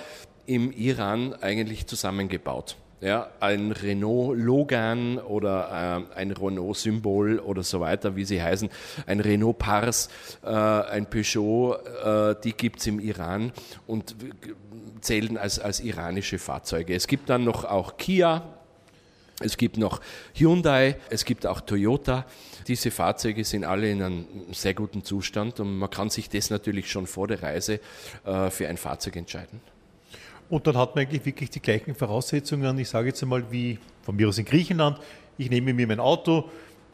im 0.47 0.73
Iran 0.73 1.35
eigentlich 1.35 1.87
zusammengebaut. 1.87 2.77
Ja, 3.01 3.31
ein 3.41 3.73
Renault 3.73 4.39
Logan 4.39 5.17
oder 5.17 6.05
äh, 6.15 6.19
ein 6.19 6.33
Renault 6.33 6.77
Symbol 6.77 7.39
oder 7.39 7.63
so 7.63 7.81
weiter, 7.81 8.15
wie 8.15 8.27
sie 8.27 8.43
heißen, 8.43 8.69
ein 9.07 9.21
Renault 9.21 9.59
Pars, 9.59 10.11
äh, 10.43 10.49
ein 10.49 11.09
Peugeot, 11.09 11.77
äh, 12.05 12.35
die 12.45 12.53
gibt 12.53 12.81
es 12.81 12.87
im 12.89 13.01
Iran 13.01 13.53
und 13.87 14.15
zählen 15.01 15.39
als, 15.39 15.59
als 15.59 15.81
iranische 15.81 16.39
Fahrzeuge. 16.39 16.95
Es 16.95 17.07
gibt 17.07 17.31
dann 17.31 17.45
noch 17.45 17.65
auch 17.65 17.97
Kia, 17.97 18.43
es 19.41 19.57
gibt 19.57 19.79
noch 19.79 20.03
Hyundai, 20.35 20.97
es 21.09 21.25
gibt 21.25 21.47
auch 21.47 21.63
Toyota. 21.63 22.27
Diese 22.69 22.91
Fahrzeuge 22.91 23.45
sind 23.45 23.65
alle 23.65 23.91
in 23.91 24.03
einem 24.03 24.27
sehr 24.53 24.75
guten 24.75 25.03
Zustand 25.05 25.59
und 25.61 25.79
man 25.79 25.89
kann 25.89 26.11
sich 26.11 26.29
das 26.29 26.51
natürlich 26.51 26.91
schon 26.91 27.07
vor 27.07 27.27
der 27.27 27.43
Reise 27.43 27.81
äh, 28.27 28.51
für 28.51 28.69
ein 28.69 28.77
Fahrzeug 28.77 29.17
entscheiden. 29.17 29.63
Und 30.51 30.67
dann 30.67 30.77
hat 30.77 30.97
man 30.97 31.05
eigentlich 31.07 31.25
wirklich 31.25 31.49
die 31.49 31.61
gleichen 31.61 31.95
Voraussetzungen, 31.95 32.77
ich 32.79 32.89
sage 32.89 33.09
jetzt 33.09 33.23
einmal, 33.23 33.45
wie 33.51 33.79
von 34.03 34.17
mir 34.17 34.29
aus 34.29 34.37
in 34.37 34.45
Griechenland. 34.45 34.99
Ich 35.39 35.49
nehme 35.49 35.73
mir 35.73 35.87
mein 35.87 36.01
Auto. 36.01 36.51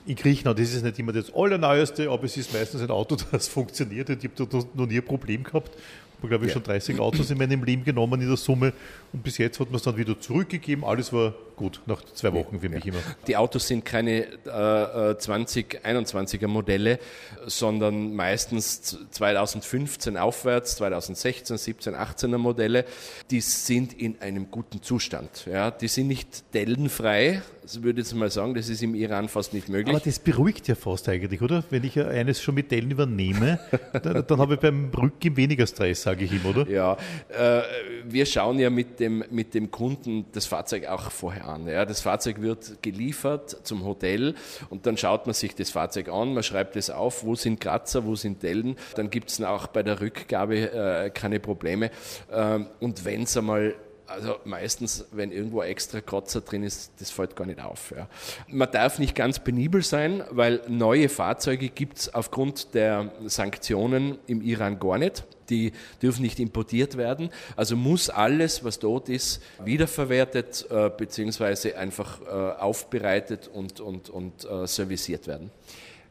In 0.06 0.14
Griechenland 0.14 0.60
ist 0.60 0.75
es 0.75 0.82
nicht 0.82 0.98
immer 0.98 1.12
das 1.12 1.34
Allerneueste, 1.34 2.10
aber 2.10 2.25
es 2.25 2.36
ist 2.36 2.52
meistens 2.52 2.82
ein 2.82 2.90
Auto, 2.90 3.16
das 3.32 3.48
funktioniert. 3.48 4.10
Ich 4.10 4.30
habe 4.38 4.66
noch 4.75 4.86
nie 4.86 4.98
ein 4.98 5.04
Problem 5.04 5.42
gehabt. 5.42 5.70
Ich 5.75 6.18
habe, 6.18 6.28
glaube 6.28 6.44
ich, 6.44 6.50
ja. 6.50 6.54
schon 6.54 6.64
30 6.64 7.00
Autos 7.00 7.30
in 7.30 7.38
meinem 7.38 7.64
Leben 7.64 7.82
genommen 7.82 8.20
in 8.20 8.28
der 8.28 8.36
Summe. 8.36 8.75
Und 9.12 9.22
bis 9.22 9.38
jetzt 9.38 9.58
hat 9.58 9.68
man 9.70 9.76
es 9.76 9.82
dann 9.82 9.96
wieder 9.96 10.20
zurückgegeben. 10.20 10.84
Alles 10.84 11.12
war 11.12 11.34
gut, 11.56 11.80
nach 11.86 12.04
zwei 12.04 12.32
Wochen 12.32 12.60
für 12.60 12.68
mich 12.68 12.84
ja. 12.84 12.92
immer. 12.92 13.02
Die 13.26 13.36
Autos 13.36 13.66
sind 13.66 13.84
keine 13.84 14.26
äh, 14.44 15.14
2021er 15.14 16.46
Modelle, 16.46 16.98
sondern 17.46 18.14
meistens 18.14 18.98
2015 19.10 20.16
aufwärts, 20.16 20.76
2016, 20.76 21.56
17, 21.56 21.94
18er 21.94 22.38
Modelle. 22.38 22.84
Die 23.30 23.40
sind 23.40 23.92
in 23.94 24.20
einem 24.20 24.50
guten 24.50 24.82
Zustand. 24.82 25.46
Ja. 25.46 25.70
Die 25.70 25.88
sind 25.88 26.08
nicht 26.08 26.54
dellenfrei, 26.54 27.42
das 27.66 27.82
würde 27.82 28.00
ich 28.00 28.06
jetzt 28.06 28.14
mal 28.14 28.30
sagen, 28.30 28.54
das 28.54 28.68
ist 28.68 28.80
im 28.84 28.94
Iran 28.94 29.28
fast 29.28 29.52
nicht 29.52 29.68
möglich. 29.68 29.92
Aber 29.92 30.04
das 30.04 30.20
beruhigt 30.20 30.68
ja 30.68 30.76
fast 30.76 31.08
eigentlich, 31.08 31.42
oder? 31.42 31.64
Wenn 31.68 31.82
ich 31.82 31.98
eines 31.98 32.40
schon 32.40 32.54
mit 32.54 32.70
Dellen 32.70 32.92
übernehme, 32.92 33.58
dann, 34.04 34.25
dann, 34.25 34.38
habe 34.38 34.54
ich 34.54 34.60
beim 34.60 34.92
Rücken 34.96 35.36
weniger 35.36 35.66
Stress, 35.66 36.02
sage 36.02 36.26
ich 36.26 36.32
ihm, 36.32 36.46
oder? 36.46 36.68
Ja, 36.68 36.96
äh, 37.28 37.62
wir 38.04 38.25
schauen 38.25 38.60
ja 38.60 38.70
mit 38.70 39.00
dem, 39.00 39.25
mit 39.32 39.52
dem 39.52 39.72
Kunden 39.72 40.26
das 40.30 40.46
Fahrzeug 40.46 40.86
auch 40.86 41.10
vorher 41.10 41.45
an. 41.46 41.66
Ja. 41.66 41.84
Das 41.84 42.00
Fahrzeug 42.00 42.40
wird 42.40 42.82
geliefert 42.82 43.56
zum 43.64 43.84
Hotel 43.84 44.34
und 44.70 44.86
dann 44.86 44.96
schaut 44.96 45.26
man 45.26 45.34
sich 45.34 45.54
das 45.54 45.70
Fahrzeug 45.70 46.08
an, 46.08 46.34
man 46.34 46.42
schreibt 46.42 46.76
es 46.76 46.90
auf, 46.90 47.24
wo 47.24 47.34
sind 47.34 47.60
Kratzer, 47.60 48.04
wo 48.04 48.14
sind 48.14 48.42
Dellen. 48.42 48.76
Dann 48.94 49.10
gibt 49.10 49.30
es 49.30 49.42
auch 49.42 49.66
bei 49.68 49.82
der 49.82 50.00
Rückgabe 50.00 50.72
äh, 50.72 51.10
keine 51.10 51.40
Probleme. 51.40 51.90
Ähm, 52.32 52.66
und 52.80 53.04
wenn 53.04 53.22
es 53.22 53.36
einmal 53.36 53.74
also 54.06 54.36
meistens, 54.44 55.04
wenn 55.12 55.32
irgendwo 55.32 55.62
extra 55.62 56.00
Kratzer 56.00 56.40
drin 56.40 56.62
ist, 56.62 56.92
das 56.98 57.10
fällt 57.10 57.36
gar 57.36 57.46
nicht 57.46 57.60
auf. 57.60 57.92
Ja. 57.96 58.08
Man 58.48 58.70
darf 58.70 58.98
nicht 58.98 59.14
ganz 59.14 59.38
penibel 59.38 59.82
sein, 59.82 60.22
weil 60.30 60.60
neue 60.68 61.08
Fahrzeuge 61.08 61.68
gibt 61.68 61.98
es 61.98 62.14
aufgrund 62.14 62.75
der 62.75 63.12
Sanktionen 63.26 64.18
im 64.26 64.42
Iran 64.42 64.78
gar 64.78 64.98
nicht. 64.98 65.25
Die 65.50 65.72
dürfen 66.02 66.22
nicht 66.22 66.40
importiert 66.40 66.96
werden. 66.96 67.30
Also 67.54 67.76
muss 67.76 68.10
alles, 68.10 68.64
was 68.64 68.78
dort 68.78 69.08
ist, 69.08 69.42
wiederverwertet 69.64 70.66
äh, 70.70 70.90
bzw. 70.90 71.75
einfach 71.75 72.20
äh, 72.22 72.30
aufbereitet 72.60 73.48
und, 73.48 73.80
und, 73.80 74.08
und 74.08 74.44
äh, 74.44 74.66
serviciert 74.66 75.26
werden. 75.26 75.50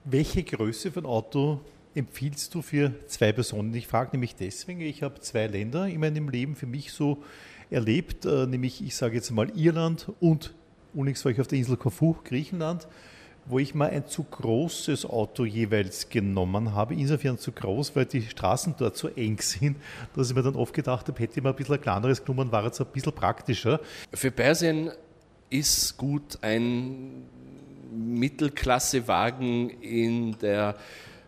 Welche 0.06 0.44
Größe 0.44 0.92
von 0.92 1.06
Auto 1.06 1.60
empfiehlst 1.96 2.54
du 2.54 2.62
für 2.62 2.94
zwei 3.08 3.32
Personen? 3.32 3.74
Ich 3.74 3.88
frage 3.88 4.12
nämlich 4.14 4.36
deswegen, 4.36 4.82
ich 4.82 5.02
habe 5.02 5.20
zwei 5.22 5.48
Länder 5.48 5.88
in 5.88 6.00
meinem 6.00 6.30
Leben 6.30 6.56
für 6.56 6.68
mich 6.68 6.92
so 6.92 7.24
erlebt, 7.70 8.26
äh, 8.26 8.46
nämlich 8.46 8.84
ich 8.84 8.96
sage 8.96 9.16
jetzt 9.16 9.32
mal 9.32 9.50
Irland 9.56 10.12
und 10.20 10.54
unlängst 10.94 11.26
war 11.26 11.32
ich 11.32 11.42
auf 11.42 11.48
der 11.48 11.58
Insel 11.58 11.78
Korfu, 11.78 12.16
Griechenland, 12.24 12.88
wo 13.46 13.60
ich 13.60 13.76
mal 13.76 13.90
ein 13.90 14.08
zu 14.08 14.24
großes 14.24 15.06
Auto 15.06 15.46
jeweils 15.46 16.10
genommen 16.10 16.74
habe. 16.74 16.96
Insofern 16.96 17.38
zu 17.38 17.52
groß, 17.52 17.96
weil 17.96 18.06
die 18.06 18.24
Straßen 18.24 18.76
dort 18.78 18.98
so 18.98 19.08
eng 19.10 19.40
sind, 19.40 19.78
dass 20.16 20.30
ich 20.30 20.36
mir 20.36 20.42
dann 20.42 20.56
oft 20.56 20.74
gedacht 20.74 21.08
habe, 21.08 21.20
hätte 21.20 21.38
ich 21.38 21.44
mal 21.44 21.52
ein 21.52 21.56
bisschen 21.56 21.76
ein 21.76 21.82
kleineres 21.82 22.24
genommen, 22.24 22.52
war 22.52 22.66
jetzt 22.66 22.82
ein 22.82 22.88
bisschen 22.88 23.14
praktischer. 23.14 23.80
Für 24.14 24.32
Persien 24.32 24.92
ist 25.50 25.98
gut 25.98 26.40
ein 26.42 27.26
Mittelklassewagen 27.96 29.70
in 29.70 30.38
der, 30.40 30.76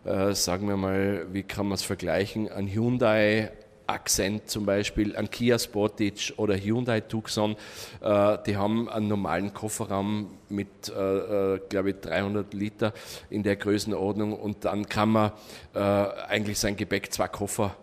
äh, 0.04 0.34
sagen 0.34 0.68
wir 0.68 0.76
mal, 0.76 1.26
wie 1.32 1.44
kann 1.44 1.66
man 1.66 1.74
es 1.74 1.82
vergleichen, 1.82 2.48
ein 2.48 2.66
Hyundai 2.66 3.52
Accent 3.88 4.48
zum 4.50 4.66
Beispiel, 4.66 5.16
ein 5.16 5.30
Kia 5.30 5.58
Sportage 5.58 6.34
oder 6.36 6.56
Hyundai 6.56 7.00
Tucson, 7.00 7.56
äh, 8.00 8.38
die 8.46 8.56
haben 8.56 8.88
einen 8.88 9.08
normalen 9.08 9.54
Kofferraum 9.54 10.30
mit, 10.48 10.68
äh, 10.88 11.54
äh 11.54 11.60
glaube 11.68 11.90
ich, 11.90 11.96
300 12.00 12.52
Liter 12.54 12.92
in 13.30 13.42
der 13.42 13.56
Größenordnung 13.56 14.32
und 14.34 14.64
dann 14.64 14.88
kann 14.88 15.10
man 15.10 15.32
äh, 15.74 15.78
eigentlich 15.78 16.58
sein 16.58 16.76
Gepäck, 16.76 17.12
zwei 17.12 17.28
Koffer, 17.28 17.76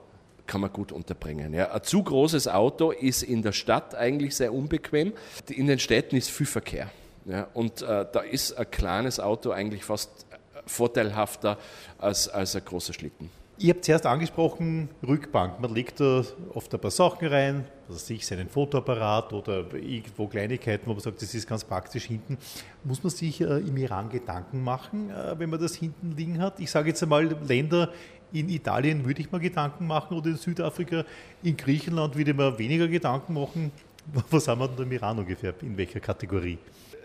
kann 0.47 0.61
man 0.61 0.71
gut 0.71 0.91
unterbringen. 0.91 1.53
Ja. 1.53 1.71
Ein 1.71 1.83
zu 1.83 2.03
großes 2.03 2.47
Auto 2.47 2.91
ist 2.91 3.23
in 3.23 3.41
der 3.41 3.51
Stadt 3.51 3.95
eigentlich 3.95 4.35
sehr 4.35 4.53
unbequem. 4.53 5.13
In 5.49 5.67
den 5.67 5.79
Städten 5.79 6.15
ist 6.15 6.29
viel 6.29 6.45
Verkehr. 6.45 6.91
Ja. 7.25 7.47
Und 7.53 7.81
äh, 7.81 8.05
da 8.11 8.19
ist 8.19 8.53
ein 8.53 8.69
kleines 8.69 9.19
Auto 9.19 9.49
eigentlich 9.49 9.83
fast 9.83 10.27
vorteilhafter 10.67 11.57
als, 11.97 12.27
als 12.29 12.55
ein 12.55 12.63
großer 12.63 12.93
Schlitten. 12.93 13.29
Ihr 13.57 13.73
habt 13.73 13.85
zuerst 13.85 14.05
angesprochen, 14.05 14.89
Rückbank. 15.07 15.61
Man 15.61 15.73
legt 15.73 16.01
da 16.01 16.23
oft 16.53 16.73
ein 16.73 16.79
paar 16.79 16.91
Sachen 16.91 17.29
rein, 17.29 17.63
also 17.87 17.97
sich 17.97 18.25
seinen 18.25 18.49
Fotoapparat 18.49 19.31
oder 19.31 19.73
irgendwo 19.73 20.27
Kleinigkeiten, 20.27 20.85
wo 20.87 20.91
man 20.91 20.99
sagt, 20.99 21.21
das 21.21 21.33
ist 21.33 21.47
ganz 21.47 21.63
praktisch 21.63 22.03
hinten. 22.03 22.37
Muss 22.83 23.01
man 23.01 23.11
sich 23.11 23.39
äh, 23.39 23.59
im 23.59 23.77
Iran 23.77 24.09
Gedanken 24.09 24.61
machen, 24.61 25.09
äh, 25.09 25.39
wenn 25.39 25.49
man 25.49 25.61
das 25.61 25.75
hinten 25.75 26.11
liegen 26.17 26.41
hat? 26.41 26.59
Ich 26.59 26.69
sage 26.69 26.89
jetzt 26.89 27.01
einmal, 27.01 27.27
Länder 27.47 27.93
in 28.33 28.49
Italien 28.49 29.05
würde 29.05 29.21
ich 29.21 29.31
mal 29.31 29.39
Gedanken 29.39 29.87
machen 29.87 30.17
oder 30.17 30.31
in 30.31 30.37
Südafrika, 30.37 31.05
in 31.41 31.55
Griechenland 31.55 32.13
würde 32.17 32.31
ich 32.31 32.37
mir 32.37 32.59
weniger 32.59 32.89
Gedanken 32.89 33.35
machen. 33.35 33.71
Was 34.31 34.49
haben 34.49 34.59
wir 34.59 34.67
denn 34.67 34.85
im 34.85 34.91
Iran 34.91 35.17
ungefähr? 35.17 35.53
In 35.61 35.77
welcher 35.77 36.01
Kategorie? 36.01 36.57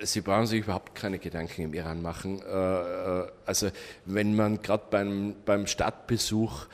Sie 0.03 0.21
brauchen 0.21 0.47
sich 0.47 0.65
überhaupt 0.65 0.95
keine 0.95 1.19
Gedanken 1.19 1.63
im 1.63 1.75
Iran 1.75 2.03
machen. 2.03 2.41
Äh, 2.43 3.21
äh, 3.21 3.27
also 3.47 3.69
wenn 4.07 4.35
man 4.35 4.63
gerade 4.63 4.85
beim, 4.91 5.35
beim 5.45 5.67
Stadtbesuch 5.67 6.67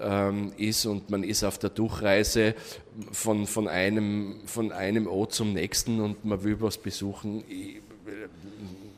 ähm, 0.00 0.52
ist 0.56 0.86
und 0.86 1.10
man 1.10 1.22
ist 1.22 1.44
auf 1.44 1.58
der 1.58 1.70
Durchreise 1.70 2.54
von, 3.12 3.46
von, 3.46 3.68
einem, 3.68 4.40
von 4.46 4.72
einem 4.72 5.06
Ort 5.06 5.32
zum 5.32 5.52
nächsten 5.52 6.00
und 6.00 6.24
man 6.24 6.42
will 6.42 6.60
was 6.60 6.78
besuchen, 6.78 7.44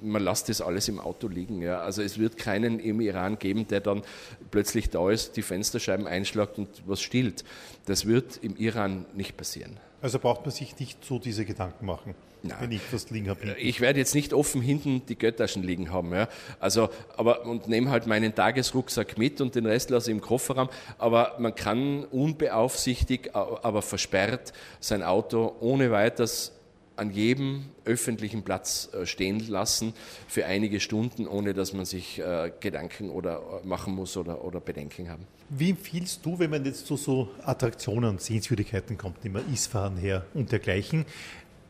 man 0.05 0.23
lässt 0.23 0.49
das 0.49 0.61
alles 0.61 0.89
im 0.89 1.01
Auto 1.01 1.29
liegen. 1.29 1.63
Ja. 1.63 1.81
Also 1.81 2.03
es 2.03 2.19
wird 2.19 2.37
keinen 2.37 2.79
im 2.79 3.01
Iran 3.01 3.39
geben, 3.39 3.67
der 3.69 3.81
dann 3.81 4.03
plötzlich 4.51 4.91
da 4.91 5.11
ist, 5.11 5.37
die 5.37 5.43
Fensterscheiben 5.43 6.07
einschlagt 6.07 6.59
und 6.59 6.69
was 6.87 7.01
stillt. 7.01 7.45
Das 7.87 8.07
wird 8.07 8.39
im 8.43 8.57
Iran 8.57 9.07
nicht 9.15 9.37
passieren. 9.37 9.79
Also 10.03 10.19
braucht 10.19 10.43
man 10.43 10.51
sich 10.51 10.79
nicht 10.79 11.05
so 11.05 11.19
diese 11.19 11.45
Gedanken 11.45 11.87
machen, 11.87 12.15
Nein. 12.45 12.59
wenn 12.61 12.73
ich 12.73 12.83
was 12.93 13.11
liegen 13.11 13.29
habe. 13.29 13.57
Ich 13.59 13.81
werde 13.81 13.99
jetzt 13.99 14.15
nicht 14.15 14.33
offen 14.33 14.61
hinten 14.61 15.05
die 15.07 15.17
Göttaschen 15.17 15.63
liegen 15.63 15.93
haben. 15.93 16.13
Ja. 16.13 16.29
Also, 16.61 16.91
aber, 17.17 17.47
und 17.47 17.69
nehme 17.69 17.91
halt 17.91 18.07
meinen 18.07 18.35
Tagesrucksack 18.35 19.17
mit 19.17 19.41
und 19.41 19.55
den 19.55 19.67
Rest 19.67 19.91
lasse 19.91 20.11
ich 20.11 20.17
im 20.17 20.21
Kofferraum. 20.21 20.69
Aber 20.99 21.37
man 21.39 21.55
kann 21.55 22.05
unbeaufsichtigt, 22.05 23.35
aber 23.35 23.83
versperrt 23.83 24.53
sein 24.81 25.03
Auto 25.03 25.57
ohne 25.61 25.91
weiteres 25.91 26.53
an 26.97 27.11
jedem 27.11 27.65
öffentlichen 27.85 28.43
Platz 28.43 28.89
äh, 28.93 29.05
stehen 29.07 29.41
lassen 29.49 29.95
für 30.29 30.47
einige 30.47 30.81
Stunden, 30.81 31.27
ohne 31.27 31.55
dass 31.55 31.73
man 31.73 31.85
sich 31.85 32.19
äh, 32.19 32.53
Gedanken 32.61 33.11
oder 33.11 33.41
äh, 33.63 33.67
machen 33.67 33.95
muss 33.95 34.17
oder, 34.17 34.45
oder 34.45 34.61
Bedenken 34.61 35.09
haben. 35.09 35.27
Wie 35.51 35.71
empfiehlst 35.71 36.25
du, 36.25 36.39
wenn 36.39 36.51
man 36.51 36.65
jetzt 36.65 36.87
zu 36.87 36.97
so 36.97 37.29
Attraktionen, 37.45 38.19
Sehenswürdigkeiten 38.19 38.97
kommt, 38.97 39.25
immer 39.25 39.41
Isfahren 39.53 39.97
her 39.97 40.25
und 40.35 40.53
dergleichen, 40.53 41.05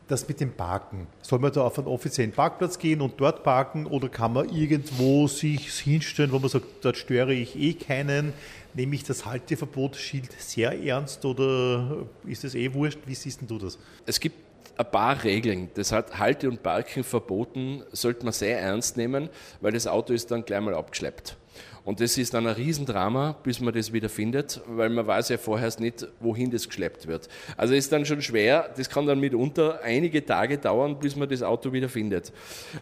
das 0.07 0.27
mit 0.27 0.39
dem 0.39 0.53
Parken? 0.53 1.07
Soll 1.21 1.39
man 1.39 1.51
da 1.51 1.63
auf 1.63 1.77
einen 1.77 1.87
offiziellen 1.87 2.31
Parkplatz 2.31 2.77
gehen 2.77 3.01
und 3.01 3.19
dort 3.19 3.43
parken 3.43 3.85
oder 3.85 4.09
kann 4.09 4.33
man 4.33 4.49
irgendwo 4.49 5.27
sich 5.27 5.69
hinstellen, 5.79 6.31
wo 6.31 6.39
man 6.39 6.49
sagt, 6.49 6.65
dort 6.81 6.97
störe 6.97 7.33
ich 7.33 7.55
eh 7.59 7.73
keinen? 7.73 8.33
Nehme 8.73 8.95
ich 8.95 9.03
das 9.03 9.25
Halteverbotsschild 9.25 10.31
sehr 10.37 10.79
ernst 10.83 11.25
oder 11.25 12.05
ist 12.25 12.43
es 12.43 12.55
eh 12.55 12.73
wurscht? 12.73 12.99
Wie 13.05 13.15
siehst 13.15 13.39
du 13.47 13.57
das? 13.57 13.77
Es 14.05 14.19
gibt 14.19 14.35
ein 14.77 14.91
paar 14.91 15.23
Regeln. 15.23 15.69
Das 15.75 15.91
hat 15.91 16.19
Halte- 16.19 16.49
und 16.49 16.61
Parken 16.61 17.03
verboten, 17.03 17.83
sollte 17.91 18.25
man 18.25 18.33
sehr 18.33 18.59
ernst 18.59 18.97
nehmen, 18.97 19.29
weil 19.61 19.71
das 19.71 19.87
Auto 19.87 20.13
ist 20.13 20.31
dann 20.31 20.43
gleich 20.43 20.61
mal 20.61 20.75
abgeschleppt. 20.75 21.37
Und 21.85 22.01
das 22.01 22.17
ist 22.17 22.33
dann 22.33 22.47
ein 22.47 22.55
Riesendrama, 22.55 23.33
bis 23.43 23.59
man 23.59 23.71
das 23.71 23.93
wieder 23.93 24.09
findet, 24.09 24.59
weil 24.67 24.89
man 24.89 25.05
weiß 25.05 25.29
ja 25.29 25.37
vorher 25.37 25.71
nicht, 25.77 26.07
wohin 26.19 26.49
das 26.49 26.67
geschleppt 26.67 27.05
wird. 27.05 27.29
Also 27.57 27.75
ist 27.75 27.91
dann 27.91 28.05
schon 28.07 28.23
schwer, 28.23 28.73
das 28.75 28.89
kann 28.89 29.05
dann 29.05 29.19
mitunter 29.19 29.81
einige 29.83 30.25
Tage 30.25 30.57
dauern, 30.57 30.99
bis 30.99 31.15
man 31.15 31.29
das 31.29 31.43
Auto 31.43 31.73
wieder 31.73 31.87
findet. 31.87 32.33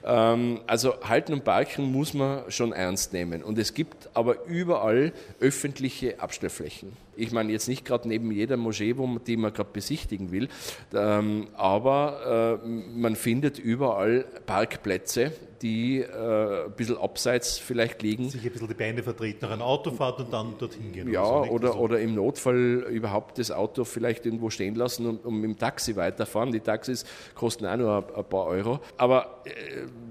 Ähm, 0.06 0.62
also 0.68 0.94
halten 1.04 1.34
und 1.34 1.44
parken 1.44 1.92
muss 1.92 2.14
man 2.14 2.50
schon 2.50 2.72
ernst 2.72 3.12
nehmen. 3.12 3.44
Und 3.44 3.58
es 3.58 3.74
gibt 3.74 4.10
aber 4.14 4.46
überall 4.46 5.12
öffentliche 5.42 6.22
Abstellflächen. 6.22 6.94
Ich 7.16 7.32
meine 7.32 7.52
jetzt 7.52 7.68
nicht 7.68 7.86
gerade 7.86 8.08
neben 8.08 8.32
jeder 8.32 8.58
Moschee, 8.58 8.98
wo 8.98 9.06
man, 9.06 9.24
die 9.24 9.38
man 9.38 9.54
gerade 9.54 9.70
besichtigen 9.72 10.32
will, 10.32 10.48
ähm, 10.94 11.48
aber 11.56 12.60
äh, 12.64 12.68
man 12.68 13.16
findet 13.16 13.60
überall 13.60 14.26
Parkplätze, 14.46 15.34
die 15.64 16.02
äh, 16.02 16.66
ein 16.66 16.72
bisschen 16.74 16.98
abseits 16.98 17.58
vielleicht 17.58 18.02
liegen. 18.02 18.30
Sich 18.30 18.46
ein 18.46 18.52
bisschen 18.52 18.68
die 18.68 18.74
Beine 18.74 19.02
vertreten 19.02 19.40
nach 19.42 19.52
einer 19.52 19.66
Autofahrt 19.66 20.20
und 20.20 20.34
dann 20.34 20.58
dorthin 20.60 20.92
gehen. 20.92 21.12
Ja, 21.12 21.24
oder, 21.24 21.46
so, 21.46 21.52
oder, 21.52 21.68
also 21.70 21.80
oder, 21.80 22.00
im 22.02 22.16
Notfall 22.16 22.86
überhaupt 22.90 23.40
das 23.40 23.50
Auto 23.50 23.86
vielleicht 23.86 24.26
irgendwo 24.26 24.50
stehen 24.50 24.76
lassen 24.76 25.08
und, 25.08 25.26
und 25.26 25.36
mit 25.36 25.46
dem 25.46 25.58
Taxi 25.58 25.96
weiterfahren. 25.96 26.52
Die 26.52 26.60
Taxis 26.60 27.06
kosten 27.34 27.66
auch 27.66 27.78
nur 27.78 27.98
ein, 27.98 28.16
ein 28.16 28.26
paar 28.26 28.46
Euro. 28.48 28.82
Aber 28.98 29.42
äh, 29.46 29.52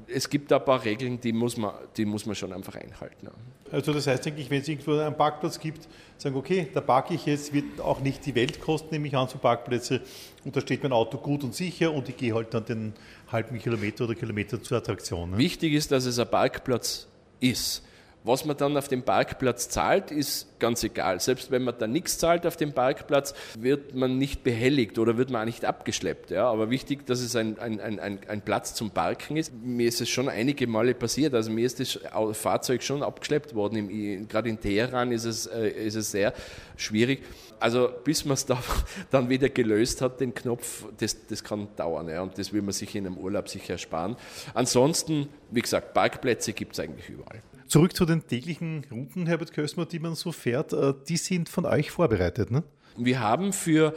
es 0.08 0.28
gibt 0.30 0.50
da 0.50 0.56
ein 0.56 0.64
paar 0.64 0.82
Regeln, 0.84 1.20
die 1.20 1.32
muss 1.32 1.56
man, 1.58 1.74
die 1.96 2.06
muss 2.06 2.24
man 2.24 2.34
schon 2.34 2.52
einfach 2.52 2.74
einhalten. 2.74 3.28
Also 3.70 3.92
das 3.92 4.06
heißt 4.06 4.26
eigentlich, 4.26 4.50
wenn 4.50 4.60
es 4.60 4.68
irgendwo 4.68 4.92
einen 4.98 5.16
Parkplatz 5.16 5.58
gibt, 5.58 5.88
sagen, 6.22 6.36
okay, 6.36 6.68
da 6.72 6.80
parke 6.80 7.14
ich 7.14 7.26
jetzt, 7.26 7.52
wird 7.52 7.80
auch 7.80 8.00
nicht 8.00 8.24
die 8.26 8.34
Welt 8.34 8.60
kosten, 8.60 8.88
nehme 8.92 9.08
ich 9.08 9.16
an, 9.16 9.28
so 9.28 9.38
Parkplätze. 9.38 10.00
Und 10.44 10.56
da 10.56 10.60
steht 10.60 10.82
mein 10.82 10.92
Auto 10.92 11.18
gut 11.18 11.44
und 11.44 11.54
sicher 11.54 11.92
und 11.92 12.08
ich 12.08 12.16
gehe 12.16 12.34
halt 12.34 12.54
dann 12.54 12.64
den 12.64 12.92
halben 13.30 13.58
Kilometer 13.58 14.04
oder 14.04 14.14
Kilometer 14.14 14.62
zur 14.62 14.78
Attraktion. 14.78 15.32
Ne? 15.32 15.38
Wichtig 15.38 15.72
ist, 15.72 15.92
dass 15.92 16.04
es 16.04 16.18
ein 16.18 16.30
Parkplatz 16.30 17.08
ist. 17.40 17.82
Was 18.24 18.44
man 18.44 18.56
dann 18.56 18.76
auf 18.76 18.86
dem 18.86 19.02
Parkplatz 19.02 19.68
zahlt, 19.68 20.12
ist 20.12 20.60
ganz 20.60 20.84
egal. 20.84 21.18
Selbst 21.18 21.50
wenn 21.50 21.64
man 21.64 21.74
da 21.76 21.88
nichts 21.88 22.18
zahlt 22.18 22.46
auf 22.46 22.56
dem 22.56 22.72
Parkplatz, 22.72 23.34
wird 23.58 23.96
man 23.96 24.16
nicht 24.16 24.44
behelligt 24.44 24.98
oder 25.00 25.16
wird 25.16 25.30
man 25.30 25.42
auch 25.42 25.46
nicht 25.46 25.64
abgeschleppt. 25.64 26.30
Ja? 26.30 26.48
Aber 26.48 26.70
wichtig, 26.70 27.04
dass 27.06 27.20
es 27.20 27.34
ein, 27.34 27.58
ein, 27.58 27.80
ein, 27.80 28.20
ein 28.28 28.40
Platz 28.42 28.74
zum 28.74 28.92
Parken 28.92 29.36
ist. 29.36 29.52
Mir 29.52 29.88
ist 29.88 30.00
es 30.00 30.08
schon 30.08 30.28
einige 30.28 30.68
Male 30.68 30.94
passiert. 30.94 31.34
Also 31.34 31.50
mir 31.50 31.66
ist 31.66 31.80
das 31.80 31.98
Fahrzeug 32.36 32.84
schon 32.84 33.02
abgeschleppt 33.02 33.56
worden. 33.56 33.90
Im, 33.90 34.28
gerade 34.28 34.48
in 34.48 34.60
Teheran 34.60 35.10
ist 35.10 35.24
es, 35.24 35.46
äh, 35.46 35.68
ist 35.68 35.96
es 35.96 36.12
sehr 36.12 36.32
schwierig. 36.76 37.24
Also 37.58 37.90
bis 38.04 38.24
man 38.24 38.34
es 38.34 38.46
da 38.46 38.62
dann 39.10 39.28
wieder 39.30 39.48
gelöst 39.48 40.00
hat, 40.00 40.20
den 40.20 40.32
Knopf, 40.32 40.84
das, 40.98 41.26
das 41.26 41.42
kann 41.42 41.66
dauern. 41.74 42.08
Ja? 42.08 42.22
Und 42.22 42.38
das 42.38 42.52
will 42.52 42.62
man 42.62 42.72
sich 42.72 42.94
in 42.94 43.04
einem 43.04 43.18
Urlaub 43.18 43.48
sicher 43.48 43.72
ersparen. 43.72 44.14
Ansonsten, 44.54 45.28
wie 45.50 45.60
gesagt, 45.60 45.92
Parkplätze 45.92 46.52
gibt 46.52 46.74
es 46.74 46.78
eigentlich 46.78 47.08
überall. 47.08 47.42
Zurück 47.72 47.96
zu 47.96 48.04
den 48.04 48.26
täglichen 48.26 48.84
Routen, 48.92 49.26
Herbert 49.26 49.54
Kösmer, 49.54 49.86
die 49.86 49.98
man 49.98 50.14
so 50.14 50.30
fährt. 50.30 50.74
Äh, 50.74 50.92
die 51.08 51.16
sind 51.16 51.48
von 51.48 51.64
euch 51.64 51.90
vorbereitet, 51.90 52.50
ne? 52.50 52.64
Wir 52.98 53.20
haben 53.20 53.54
für 53.54 53.96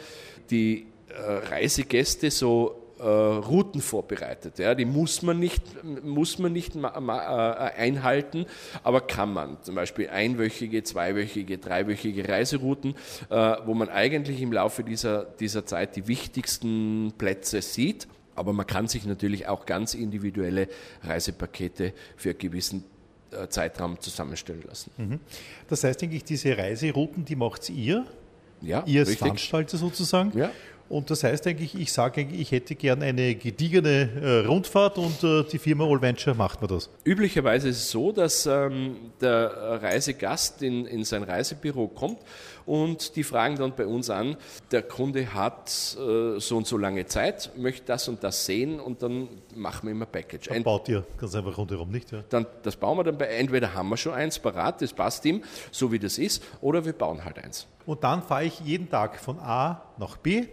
die 0.50 0.86
äh, 1.10 1.50
Reisegäste 1.50 2.32
so 2.32 2.94
äh, 3.00 3.04
Routen 3.04 3.82
vorbereitet. 3.82 4.60
Ja, 4.60 4.76
die 4.76 4.86
muss 4.86 5.24
man 5.24 5.40
nicht, 5.42 5.62
muss 6.06 6.40
man 6.40 6.54
nicht 6.54 6.78
einhalten, 6.78 8.46
aber 8.82 9.02
kann 9.02 9.34
man. 9.34 9.62
Zum 9.62 9.76
Beispiel 9.76 10.08
einwöchige, 10.08 10.82
zweiwöchige, 10.84 11.58
dreiwöchige 11.58 12.30
Reiserouten, 12.30 12.96
wo 13.30 13.74
man 13.74 13.90
eigentlich 13.90 14.42
im 14.42 14.54
Laufe 14.54 14.86
dieser, 14.86 15.26
dieser 15.26 15.66
Zeit 15.66 15.98
die 15.98 16.08
wichtigsten 16.08 17.12
Plätze 17.18 17.62
sieht. 17.62 18.08
Aber 18.36 18.54
man 18.54 18.68
kann 18.68 18.88
sich 18.88 19.06
natürlich 19.06 19.48
auch 19.48 19.66
ganz 19.66 19.96
individuelle 19.96 20.70
Reisepakete 21.04 21.94
für 22.16 22.34
gewissen 22.34 22.86
Zeitraum 23.50 24.00
zusammenstellen 24.00 24.64
lassen. 24.68 24.92
Mhm. 24.98 25.20
Das 25.68 25.84
heißt, 25.84 26.02
denke 26.02 26.16
ich, 26.16 26.24
diese 26.24 26.58
Reiserouten, 26.58 27.26
die 27.26 27.36
macht 27.36 27.70
ihr? 27.70 28.06
Ja, 28.62 28.84
ihr 28.86 29.06
als. 29.06 29.16
Veranstalter 29.18 29.78
sozusagen? 29.78 30.38
Ja. 30.38 30.52
Und 30.88 31.10
das 31.10 31.24
heißt 31.24 31.48
eigentlich, 31.48 31.74
ich 31.74 31.92
sage 31.92 32.22
eigentlich, 32.22 32.42
ich 32.42 32.52
hätte 32.52 32.76
gern 32.76 33.02
eine 33.02 33.34
gediegene 33.36 34.10
äh, 34.22 34.46
Rundfahrt 34.46 34.98
und 35.00 35.24
äh, 35.24 35.44
die 35.44 35.58
Firma 35.58 35.86
Allventure 35.86 36.36
macht 36.36 36.62
mir 36.62 36.68
das. 36.68 36.90
Üblicherweise 37.04 37.70
ist 37.70 37.78
es 37.78 37.92
so, 37.92 38.12
dass 38.12 38.46
ähm, 38.46 39.12
der 39.20 39.82
Reisegast 39.82 40.62
in, 40.62 40.86
in 40.86 41.04
sein 41.04 41.24
Reisebüro 41.24 41.88
kommt 41.88 42.20
und 42.68 43.16
die 43.16 43.24
fragen 43.24 43.56
dann 43.56 43.76
bei 43.76 43.88
uns 43.88 44.12
an, 44.12 44.38
der 44.72 44.84
Kunde 44.84 45.34
hat 45.34 45.98
äh, 46.00 46.40
so 46.40 46.58
und 46.58 46.68
so 46.68 46.78
lange 46.78 47.08
Zeit, 47.08 47.52
möchte 47.58 47.88
das 47.88 48.08
und 48.08 48.24
das 48.24 48.46
sehen 48.46 48.80
und 48.80 49.02
dann 49.02 49.28
machen 49.56 49.88
wir 49.88 49.92
immer 49.92 50.06
Package. 50.06 50.50
Dann 50.50 50.64
baut 50.64 50.88
ihr 50.88 51.04
ganz 51.18 51.34
einfach 51.34 51.58
rundherum, 51.58 51.90
nicht? 51.90 52.12
Ja? 52.12 52.24
Dann, 52.30 52.46
das 52.62 52.76
bauen 52.76 52.98
wir 53.00 53.04
dann 53.04 53.18
bei, 53.18 53.26
entweder 53.26 53.74
haben 53.74 53.90
wir 53.90 53.98
schon 53.98 54.14
eins 54.14 54.38
parat, 54.38 54.84
das 54.84 54.94
passt 54.94 55.26
ihm, 55.26 55.44
so 55.72 55.92
wie 55.92 56.00
das 56.00 56.20
ist, 56.20 56.44
oder 56.62 56.86
wir 56.86 56.94
bauen 56.94 57.26
halt 57.26 57.40
eins. 57.40 57.66
Und 57.88 58.04
dann 58.04 58.22
fahre 58.22 58.46
ich 58.46 58.60
jeden 58.60 58.90
Tag 58.90 59.20
von 59.20 59.40
A 59.40 59.82
nach 59.98 60.18
B 60.18 60.46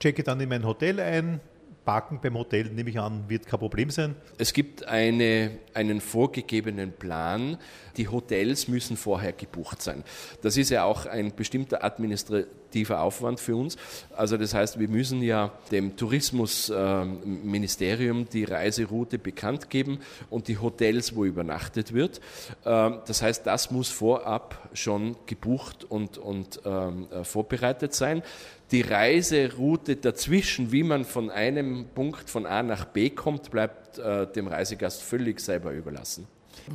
checke 0.00 0.24
dann 0.24 0.40
in 0.40 0.48
mein 0.48 0.66
Hotel 0.66 0.98
ein. 0.98 1.40
Parken 1.84 2.20
beim 2.22 2.36
Hotel, 2.36 2.70
nehme 2.70 2.90
ich 2.90 3.00
an, 3.00 3.24
wird 3.28 3.46
kein 3.46 3.58
Problem 3.58 3.88
sein. 3.90 4.14
Es 4.38 4.52
gibt 4.52 4.86
eine, 4.86 5.52
einen 5.72 6.02
vorgegebenen 6.02 6.92
Plan. 6.92 7.56
Die 7.96 8.06
Hotels 8.08 8.68
müssen 8.68 8.98
vorher 8.98 9.32
gebucht 9.32 9.82
sein. 9.82 10.04
Das 10.42 10.58
ist 10.58 10.70
ja 10.70 10.84
auch 10.84 11.06
ein 11.06 11.34
bestimmter 11.34 11.82
administrativer 11.82 13.00
Aufwand 13.00 13.40
für 13.40 13.56
uns. 13.56 13.76
Also 14.14 14.36
das 14.36 14.54
heißt, 14.54 14.78
wir 14.78 14.86
müssen 14.88 15.22
ja 15.22 15.52
dem 15.72 15.96
Tourismusministerium 15.96 18.28
die 18.28 18.44
Reiseroute 18.44 19.18
bekannt 19.18 19.70
geben 19.70 19.98
und 20.28 20.48
die 20.48 20.58
Hotels, 20.58 21.16
wo 21.16 21.24
übernachtet 21.24 21.94
wird. 21.94 22.20
Ähm, 22.66 22.98
das 23.06 23.22
heißt, 23.22 23.46
das 23.46 23.70
muss 23.70 23.88
vorab 23.88 24.68
schon 24.74 25.16
gebucht 25.26 25.84
und, 25.84 26.18
und 26.18 26.60
ähm, 26.64 27.06
äh, 27.10 27.24
vorbereitet 27.24 27.94
sein 27.94 28.22
die 28.70 28.82
Reiseroute 28.82 29.96
dazwischen, 29.96 30.70
wie 30.72 30.82
man 30.82 31.04
von 31.04 31.30
einem 31.30 31.86
Punkt 31.94 32.30
von 32.30 32.46
A 32.46 32.62
nach 32.62 32.84
B 32.84 33.10
kommt, 33.10 33.50
bleibt 33.50 33.98
äh, 33.98 34.26
dem 34.30 34.46
Reisegast 34.46 35.02
völlig 35.02 35.40
selber 35.40 35.72
überlassen. 35.72 36.26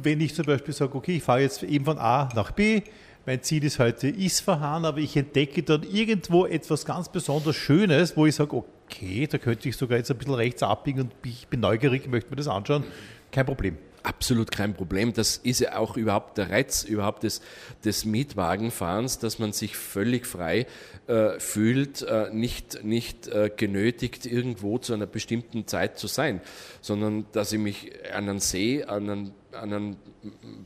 Wenn 0.01 0.19
ich 0.19 0.35
zum 0.35 0.45
Beispiel 0.45 0.73
sage, 0.73 0.95
okay, 0.95 1.17
ich 1.17 1.23
fahre 1.23 1.41
jetzt 1.41 1.63
eben 1.63 1.85
von 1.85 1.97
A 1.97 2.29
nach 2.35 2.51
B, 2.51 2.81
mein 3.25 3.41
Ziel 3.41 3.63
ist 3.63 3.79
heute 3.79 4.07
Isfahan, 4.07 4.85
aber 4.85 4.99
ich 4.99 5.15
entdecke 5.17 5.63
dann 5.63 5.83
irgendwo 5.83 6.45
etwas 6.45 6.85
ganz 6.85 7.09
besonders 7.09 7.55
Schönes, 7.55 8.15
wo 8.15 8.25
ich 8.25 8.35
sage, 8.35 8.55
okay, 8.55 9.27
da 9.27 9.37
könnte 9.37 9.69
ich 9.69 9.77
sogar 9.77 9.97
jetzt 9.97 10.11
ein 10.11 10.17
bisschen 10.17 10.35
rechts 10.35 10.61
abbiegen 10.61 11.01
und 11.01 11.13
ich 11.23 11.47
bin 11.47 11.61
neugierig, 11.61 12.07
möchte 12.07 12.29
mir 12.29 12.35
das 12.35 12.47
anschauen. 12.47 12.83
Kein 13.31 13.45
Problem 13.45 13.77
absolut 14.05 14.51
kein 14.51 14.73
Problem. 14.73 15.13
Das 15.13 15.37
ist 15.37 15.59
ja 15.59 15.77
auch 15.77 15.97
überhaupt 15.97 16.37
der 16.37 16.49
Reiz 16.49 16.83
überhaupt 16.83 17.23
des, 17.23 17.41
des 17.83 18.05
Mietwagenfahrens, 18.05 19.19
dass 19.19 19.39
man 19.39 19.51
sich 19.51 19.75
völlig 19.75 20.25
frei 20.25 20.67
äh, 21.07 21.39
fühlt, 21.39 22.03
äh, 22.03 22.29
nicht, 22.31 22.83
nicht 22.83 23.27
äh, 23.27 23.51
genötigt, 23.55 24.25
irgendwo 24.25 24.77
zu 24.77 24.93
einer 24.93 25.07
bestimmten 25.07 25.67
Zeit 25.67 25.97
zu 25.97 26.07
sein, 26.07 26.41
sondern 26.81 27.25
dass 27.31 27.51
ich 27.51 27.59
mich 27.59 27.91
an 28.13 28.29
einen 28.29 28.39
See, 28.39 28.83
an 28.83 29.09
einen, 29.09 29.31
an 29.51 29.73
einen 29.73 29.97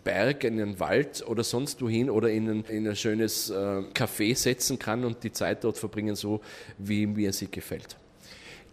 Berg, 0.04 0.44
in 0.44 0.62
einen 0.62 0.80
Wald 0.80 1.26
oder 1.26 1.44
sonst 1.44 1.82
wohin 1.82 2.10
oder 2.10 2.30
in 2.30 2.50
ein, 2.50 2.64
in 2.66 2.88
ein 2.88 2.96
schönes 2.96 3.50
äh, 3.50 3.54
Café 3.54 4.36
setzen 4.36 4.80
kann 4.80 5.06
und 5.06 5.24
die 5.24 5.32
Zeit 5.32 5.64
dort 5.64 5.78
verbringen, 5.78 6.16
so 6.16 6.42
wie 6.78 7.06
mir 7.08 7.34
sie 7.34 7.50
gefällt. 7.50 7.98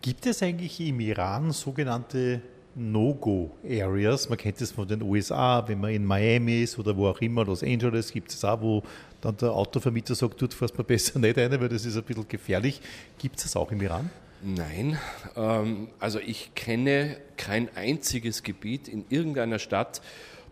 Gibt 0.02 0.26
es 0.26 0.42
eigentlich 0.42 0.80
im 0.80 1.00
Iran 1.00 1.52
sogenannte 1.52 2.42
No-Go-Areas. 2.76 4.28
Man 4.28 4.38
kennt 4.38 4.60
das 4.60 4.70
von 4.70 4.86
den 4.86 5.02
USA, 5.02 5.66
wenn 5.66 5.80
man 5.80 5.92
in 5.92 6.04
Miami 6.04 6.62
ist 6.62 6.78
oder 6.78 6.96
wo 6.96 7.08
auch 7.08 7.20
immer, 7.20 7.44
Los 7.44 7.62
Angeles, 7.62 8.12
gibt 8.12 8.30
es 8.30 8.44
auch, 8.44 8.60
wo 8.60 8.82
dann 9.22 9.36
der 9.38 9.52
Autovermieter 9.52 10.14
sagt, 10.14 10.40
dort 10.40 10.52
fährst 10.52 10.76
man 10.76 10.86
besser 10.86 11.18
nicht 11.18 11.38
rein, 11.38 11.50
weil 11.60 11.68
das 11.68 11.86
ist 11.86 11.96
ein 11.96 12.02
bisschen 12.02 12.28
gefährlich. 12.28 12.80
Gibt 13.18 13.38
es 13.38 13.44
das 13.44 13.56
auch 13.56 13.72
im 13.72 13.80
Iran? 13.80 14.10
Nein, 14.42 14.98
ähm, 15.34 15.88
also 15.98 16.20
ich 16.20 16.54
kenne 16.54 17.16
kein 17.38 17.74
einziges 17.74 18.42
Gebiet 18.42 18.86
in 18.86 19.06
irgendeiner 19.08 19.58
Stadt, 19.58 20.02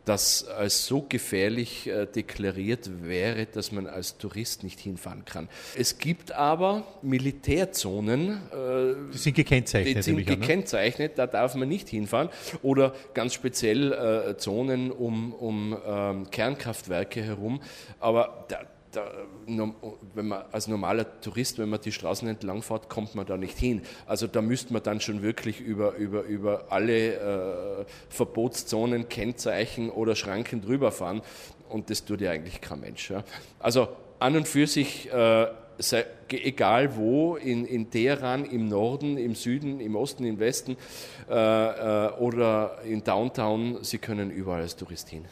das 0.05 0.47
als 0.47 0.87
so 0.87 1.05
gefährlich 1.09 1.87
äh, 1.87 2.07
deklariert 2.07 2.91
wäre, 3.03 3.47
dass 3.47 3.73
man 3.73 3.87
als 3.87 4.19
Tourist 4.19 4.63
nicht 4.63 4.81
hinfahren 4.81 5.25
kann. 5.25 5.49
Es 5.77 5.99
gibt 5.99 6.33
aber 6.33 6.85
Militärzonen, 7.03 8.41
äh, 8.53 9.13
die 9.13 9.19
sind 9.19 9.35
gekennzeichnet. 9.35 9.97
Die 9.97 10.03
sind 10.03 10.27
gekennzeichnet, 10.27 11.13
an, 11.13 11.17
ne? 11.17 11.17
da 11.17 11.27
darf 11.27 11.55
man 11.55 11.69
nicht 11.69 11.89
hinfahren. 11.89 12.29
Oder 12.63 12.95
ganz 13.15 13.35
speziell 13.35 13.93
äh, 13.93 14.37
Zonen 14.37 14.91
um, 14.91 15.33
um 15.33 15.77
ähm, 15.87 16.31
Kernkraftwerke 16.31 17.23
herum. 17.23 17.63
Aber 17.99 18.45
da, 18.49 18.61
da, 18.95 19.11
wenn 19.47 20.29
man 20.29 20.45
als 20.53 20.69
normaler 20.69 21.21
Tourist, 21.21 21.59
wenn 21.59 21.69
man 21.69 21.81
die 21.81 21.93
Straßen 21.93 22.29
entlang 22.29 22.63
fährt, 22.63 22.89
kommt 22.89 23.15
man 23.15 23.27
da 23.27 23.37
nicht 23.37 23.59
hin. 23.59 23.83
Also 24.07 24.27
da 24.27 24.43
müsste 24.43 24.73
man 24.73 24.83
dann 24.83 25.01
schon 25.01 25.23
wirklich 25.23 25.61
über, 25.61 25.95
über, 25.97 26.23
über 26.23 26.67
alle 26.71 27.15
äh, 27.15 27.85
Verbotszonen, 28.09 29.09
Kennzeichen 29.09 29.91
oder 29.91 30.15
Schranken 30.15 30.63
drüber 30.63 30.93
fahren. 30.93 31.23
Und 31.69 31.91
das 31.91 32.05
tut 32.05 32.21
ja 32.21 32.31
eigentlich 32.31 32.61
kein 32.61 32.81
Mensch. 32.81 33.11
Ja. 33.11 33.25
Also 33.59 33.89
an 34.19 34.37
und 34.37 34.49
für 34.49 34.67
sich, 34.67 35.13
äh, 35.13 35.47
sei, 35.79 36.07
egal 36.31 36.97
wo, 36.97 37.37
in, 37.37 37.65
in 37.65 37.91
Teheran, 37.91 38.45
im 38.45 38.69
Norden, 38.69 39.19
im 39.19 39.35
Süden, 39.35 39.81
im 39.81 39.97
Osten, 39.97 40.25
im 40.25 40.39
Westen 40.39 40.77
äh, 41.29 41.35
äh 41.35 42.13
oder 42.19 42.79
in 42.85 43.03
Downtown, 43.03 43.79
Sie 43.83 43.99
können 43.99 44.31
überall 44.31 44.63
als 44.63 44.77
Tourist 44.77 45.09
hin. 45.09 45.25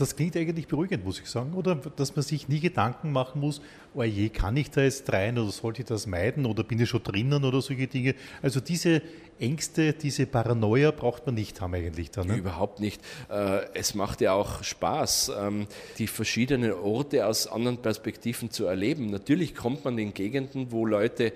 Das 0.00 0.16
klingt 0.16 0.34
eigentlich 0.34 0.66
beruhigend, 0.66 1.04
muss 1.04 1.20
ich 1.20 1.26
sagen, 1.26 1.52
oder? 1.52 1.74
Dass 1.74 2.16
man 2.16 2.22
sich 2.22 2.48
nie 2.48 2.58
Gedanken 2.58 3.12
machen 3.12 3.40
muss, 3.40 3.60
oh 3.94 4.02
je, 4.02 4.30
kann 4.30 4.56
ich 4.56 4.70
da 4.70 4.80
jetzt 4.80 5.12
rein 5.12 5.38
oder 5.38 5.50
sollte 5.50 5.82
ich 5.82 5.88
das 5.88 6.06
meiden 6.06 6.46
oder 6.46 6.64
bin 6.64 6.80
ich 6.80 6.88
schon 6.88 7.02
drinnen 7.02 7.44
oder 7.44 7.60
solche 7.60 7.86
Dinge. 7.86 8.14
Also 8.40 8.60
diese 8.60 9.02
Ängste, 9.38 9.92
diese 9.92 10.24
Paranoia 10.24 10.90
braucht 10.90 11.26
man 11.26 11.34
nicht 11.34 11.60
haben 11.60 11.74
eigentlich 11.74 12.10
dann. 12.10 12.28
Ne? 12.28 12.36
Überhaupt 12.36 12.80
nicht. 12.80 13.02
Äh, 13.28 13.60
es 13.74 13.94
macht 13.94 14.22
ja 14.22 14.32
auch 14.32 14.64
Spaß, 14.64 15.32
ähm, 15.38 15.66
die 15.98 16.06
verschiedenen 16.06 16.72
Orte 16.72 17.26
aus 17.26 17.46
anderen 17.46 17.76
Perspektiven 17.76 18.50
zu 18.50 18.64
erleben. 18.64 19.10
Natürlich 19.10 19.54
kommt 19.54 19.84
man 19.84 19.98
in 19.98 20.14
Gegenden, 20.14 20.72
wo 20.72 20.86
Leute 20.86 21.34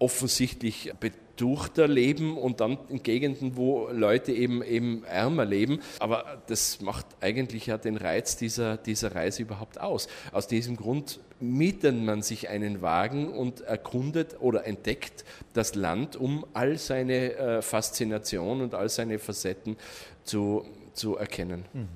offensichtlich 0.00 0.92
betuchter 0.98 1.86
leben 1.86 2.36
und 2.36 2.60
dann 2.60 2.78
in 2.88 3.02
Gegenden, 3.02 3.56
wo 3.56 3.88
Leute 3.92 4.32
eben, 4.32 4.62
eben 4.62 5.04
ärmer 5.04 5.44
leben. 5.44 5.80
Aber 6.00 6.42
das 6.48 6.80
macht 6.80 7.06
eigentlich 7.20 7.66
ja 7.66 7.78
den 7.78 7.96
Reiz 7.96 8.36
dieser, 8.36 8.78
dieser 8.78 9.14
Reise 9.14 9.42
überhaupt 9.42 9.78
aus. 9.78 10.08
Aus 10.32 10.48
diesem 10.48 10.76
Grund 10.76 11.20
mietet 11.38 11.94
man 11.94 12.22
sich 12.22 12.48
einen 12.48 12.82
Wagen 12.82 13.28
und 13.28 13.60
erkundet 13.60 14.36
oder 14.40 14.66
entdeckt 14.66 15.24
das 15.52 15.74
Land, 15.74 16.16
um 16.16 16.46
all 16.54 16.78
seine 16.78 17.34
äh, 17.34 17.62
Faszination 17.62 18.62
und 18.62 18.74
all 18.74 18.88
seine 18.88 19.18
Facetten 19.18 19.76
zu, 20.24 20.64
zu 20.94 21.16
erkennen. 21.16 21.64
Mhm. 21.74 21.88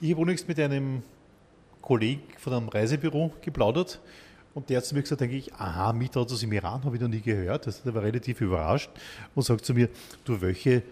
Ich 0.00 0.10
habe 0.10 0.20
übrigens 0.22 0.46
mit 0.46 0.60
einem 0.60 1.02
Kollegen 1.80 2.22
von 2.38 2.52
einem 2.52 2.68
Reisebüro 2.68 3.32
geplaudert 3.40 4.00
und 4.56 4.70
der 4.70 4.78
hat 4.78 4.86
zu 4.86 4.94
mir 4.94 5.02
gesagt, 5.02 5.20
denke 5.20 5.36
ich, 5.36 5.52
aha, 5.52 5.92
Mietautos 5.92 6.42
im 6.42 6.50
Iran 6.50 6.82
habe 6.82 6.96
ich 6.96 7.02
noch 7.02 7.10
nie 7.10 7.20
gehört. 7.20 7.66
Also 7.66 7.82
der 7.84 7.94
war 7.94 8.02
relativ 8.02 8.40
überrascht 8.40 8.88
und 9.34 9.42
sagt 9.42 9.66
zu 9.66 9.74
mir, 9.74 9.90
du, 10.24 10.40
welche 10.40 10.82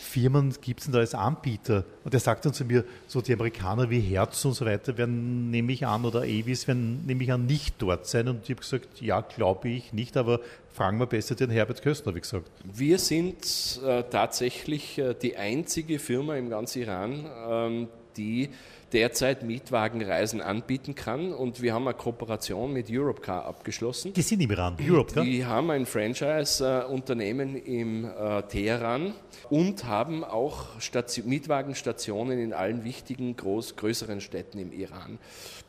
Firmen 0.00 0.52
gibt 0.60 0.80
es 0.80 0.86
denn 0.86 0.92
da 0.92 0.98
als 0.98 1.14
Anbieter? 1.14 1.84
Und 2.02 2.12
er 2.12 2.18
sagt 2.18 2.44
dann 2.44 2.52
zu 2.52 2.64
mir, 2.64 2.84
so 3.06 3.20
die 3.20 3.32
Amerikaner 3.32 3.88
wie 3.90 4.00
Herz 4.00 4.44
und 4.44 4.54
so 4.54 4.66
weiter 4.66 4.98
werden, 4.98 5.52
nehme 5.52 5.70
ich 5.70 5.86
an, 5.86 6.04
oder 6.04 6.22
Avis 6.22 6.66
werden, 6.66 7.06
nehme 7.06 7.22
ich 7.22 7.30
an, 7.30 7.46
nicht 7.46 7.76
dort 7.78 8.08
sein. 8.08 8.26
Und 8.26 8.42
ich 8.42 8.50
habe 8.50 8.60
gesagt, 8.60 9.00
ja, 9.00 9.20
glaube 9.20 9.68
ich 9.68 9.92
nicht, 9.92 10.16
aber 10.16 10.40
fragen 10.72 10.98
wir 10.98 11.06
besser 11.06 11.36
den 11.36 11.50
Herbert 11.50 11.80
Köstner, 11.80 12.12
ich 12.16 12.22
gesagt. 12.22 12.50
Wir 12.64 12.98
sind 12.98 13.80
äh, 13.86 14.02
tatsächlich 14.02 14.98
äh, 14.98 15.14
die 15.14 15.36
einzige 15.36 16.00
Firma 16.00 16.34
im 16.34 16.50
ganzen 16.50 16.82
Iran, 16.82 17.30
ähm, 17.48 17.88
die 18.16 18.50
derzeit 18.92 19.42
Mietwagenreisen 19.42 20.40
anbieten 20.40 20.94
kann. 20.94 21.32
Und 21.32 21.62
wir 21.62 21.74
haben 21.74 21.86
eine 21.86 21.96
Kooperation 21.96 22.72
mit 22.72 22.90
Europcar 22.90 23.44
abgeschlossen. 23.44 24.12
Die 24.12 24.22
sind 24.22 24.40
im 24.40 24.50
Iran, 24.50 24.76
Europcar? 24.80 25.24
Die 25.24 25.44
haben 25.44 25.70
ein 25.70 25.86
Franchise-Unternehmen 25.86 27.56
im 27.56 28.04
äh, 28.04 28.42
Teheran 28.42 29.14
und 29.50 29.84
haben 29.84 30.24
auch 30.24 30.80
Station, 30.80 31.28
Mietwagenstationen 31.28 32.38
in 32.38 32.52
allen 32.52 32.84
wichtigen, 32.84 33.36
groß, 33.36 33.76
größeren 33.76 34.20
Städten 34.20 34.58
im 34.58 34.72
Iran. 34.72 35.18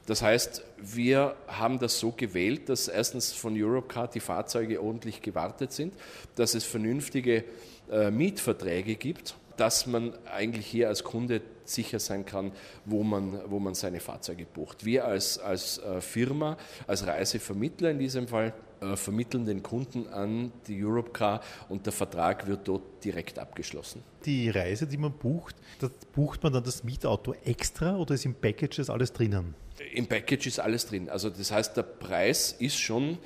Das 0.06 0.22
heißt, 0.22 0.64
wir 0.78 1.36
haben 1.48 1.80
das 1.80 2.00
so 2.00 2.12
gewählt, 2.12 2.68
dass 2.68 2.90
erstens 2.90 3.32
von 3.32 3.56
Europcar 3.56 4.10
die 4.10 4.20
Fahrzeuge 4.20 4.82
ordentlich 4.82 5.22
gewartet 5.22 5.72
sind, 5.72 5.94
dass 6.36 6.56
es 6.56 6.66
vernünftige 6.66 7.46
äh, 7.90 8.12
Mietverträge 8.12 8.96
gibt 8.96 9.36
dass 9.58 9.86
man 9.86 10.14
eigentlich 10.26 10.66
hier 10.66 10.88
als 10.88 11.04
Kunde 11.04 11.42
sicher 11.66 12.00
sein 12.00 12.26
kann, 12.26 12.52
wo 12.86 13.04
man, 13.04 13.40
wo 13.50 13.60
man 13.60 13.74
seine 13.74 14.00
Fahrzeuge 14.00 14.46
bucht. 14.46 14.86
Wir 14.86 15.06
als, 15.06 15.38
als 15.40 15.80
äh, 15.80 16.02
Firma, 16.02 16.58
als 16.88 17.06
Reisevermittler 17.06 17.92
in 17.92 18.00
diesem 18.00 18.28
Fall, 18.28 18.54
äh, 18.82 18.96
vermitteln 18.96 19.46
den 19.46 19.64
Kunden 19.64 20.08
an 20.08 20.52
die 20.68 20.84
Europcar 20.84 21.42
und 21.70 21.86
der 21.86 21.94
Vertrag 21.94 22.48
wird 22.48 22.68
dort 22.68 23.04
direkt 23.04 23.40
abgeschlossen. 23.40 24.04
Die 24.26 24.50
Reise, 24.50 24.88
die 24.88 24.98
man 24.98 25.14
bucht, 25.14 25.56
da 25.80 25.90
bucht 26.14 26.44
man 26.44 26.54
dann 26.54 26.64
das 26.64 26.84
Mietauto 26.84 27.34
extra 27.46 27.96
oder 27.96 28.16
ist 28.16 28.26
im 28.26 28.36
Package 28.36 28.90
alles 28.90 29.14
drinnen? 29.14 29.56
Im 29.94 30.08
Package 30.08 30.48
ist 30.48 30.60
alles 30.60 30.86
drin. 30.86 31.10
Also 31.10 31.30
das 31.30 31.52
heißt, 31.52 31.76
der 31.78 31.84
Preis 31.84 32.56
ist 32.60 32.78
schon 32.78 33.18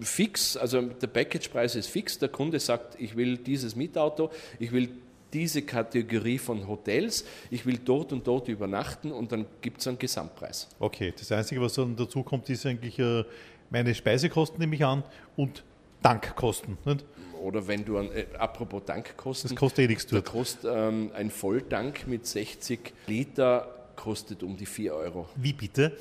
fix, 0.00 0.56
also 0.56 0.82
der 0.82 1.06
Packagepreis 1.06 1.74
ist 1.74 1.86
fix. 1.88 2.18
Der 2.18 2.28
Kunde 2.28 2.60
sagt, 2.60 3.00
ich 3.00 3.16
will 3.16 3.38
dieses 3.38 3.76
Mietauto, 3.76 4.30
ich 4.58 4.72
will 4.72 4.90
diese 5.32 5.62
Kategorie 5.62 6.38
von 6.38 6.66
Hotels, 6.66 7.24
ich 7.50 7.64
will 7.66 7.78
dort 7.78 8.12
und 8.12 8.26
dort 8.26 8.48
übernachten 8.48 9.12
und 9.12 9.32
dann 9.32 9.46
gibt 9.60 9.80
es 9.80 9.86
einen 9.86 9.98
Gesamtpreis. 9.98 10.68
Okay, 10.78 11.12
das 11.16 11.30
Einzige, 11.32 11.60
was 11.60 11.74
dann 11.74 11.96
dazu 11.96 12.22
kommt, 12.22 12.48
ist 12.50 12.66
eigentlich 12.66 12.98
äh, 12.98 13.24
meine 13.70 13.94
Speisekosten, 13.94 14.58
nehme 14.58 14.74
ich 14.74 14.84
an, 14.84 15.02
und 15.36 15.62
Tankkosten. 16.02 16.78
Nicht? 16.84 17.04
Oder 17.40 17.66
wenn 17.66 17.84
du, 17.84 17.98
an, 17.98 18.10
äh, 18.12 18.26
apropos 18.38 18.82
Tankkosten, 18.84 19.50
das 19.50 19.58
kostet 19.58 19.84
eh 19.84 19.88
nichts. 19.88 20.06
Da 20.06 20.20
kostet 20.20 20.70
ähm, 20.72 21.10
ein 21.14 21.30
Volltank 21.30 22.06
mit 22.06 22.26
60 22.26 22.92
Liter 23.06 23.79
kostet 24.00 24.42
um 24.42 24.56
die 24.56 24.66
4 24.66 24.94
Euro. 24.94 25.28
Wie 25.36 25.52
bitte? 25.52 25.92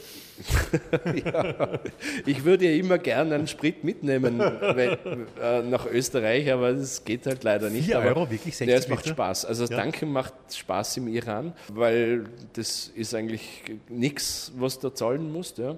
ja, 1.26 1.80
ich 2.26 2.44
würde 2.46 2.66
ja 2.66 2.72
immer 2.72 2.98
gerne 2.98 3.36
einen 3.36 3.48
Sprit 3.48 3.84
mitnehmen 3.84 4.40
wenn, 4.40 5.28
äh, 5.42 5.62
nach 5.64 5.86
Österreich, 5.86 6.52
aber 6.52 6.74
das 6.74 7.04
geht 7.04 7.26
halt 7.26 7.44
leider 7.44 7.70
nicht. 7.70 7.86
4 7.86 8.00
Euro, 8.00 8.22
wirklich 8.30 8.56
60 8.56 8.68
ja, 8.68 8.76
es 8.78 8.88
macht 8.88 9.08
Spaß. 9.08 9.46
Also 9.46 9.64
das 9.64 9.72
ja. 9.72 9.78
Tanken 9.78 10.12
macht 10.12 10.34
Spaß 10.50 10.98
im 10.98 11.10
Iran, 11.10 11.54
weil 11.74 12.24
das 12.54 12.88
ist 12.96 13.14
eigentlich 13.14 13.64
nichts, 13.90 14.54
was 14.56 14.80
du 14.80 14.90
zahlen 14.90 15.32
musst. 15.32 15.58
Ja. 15.58 15.78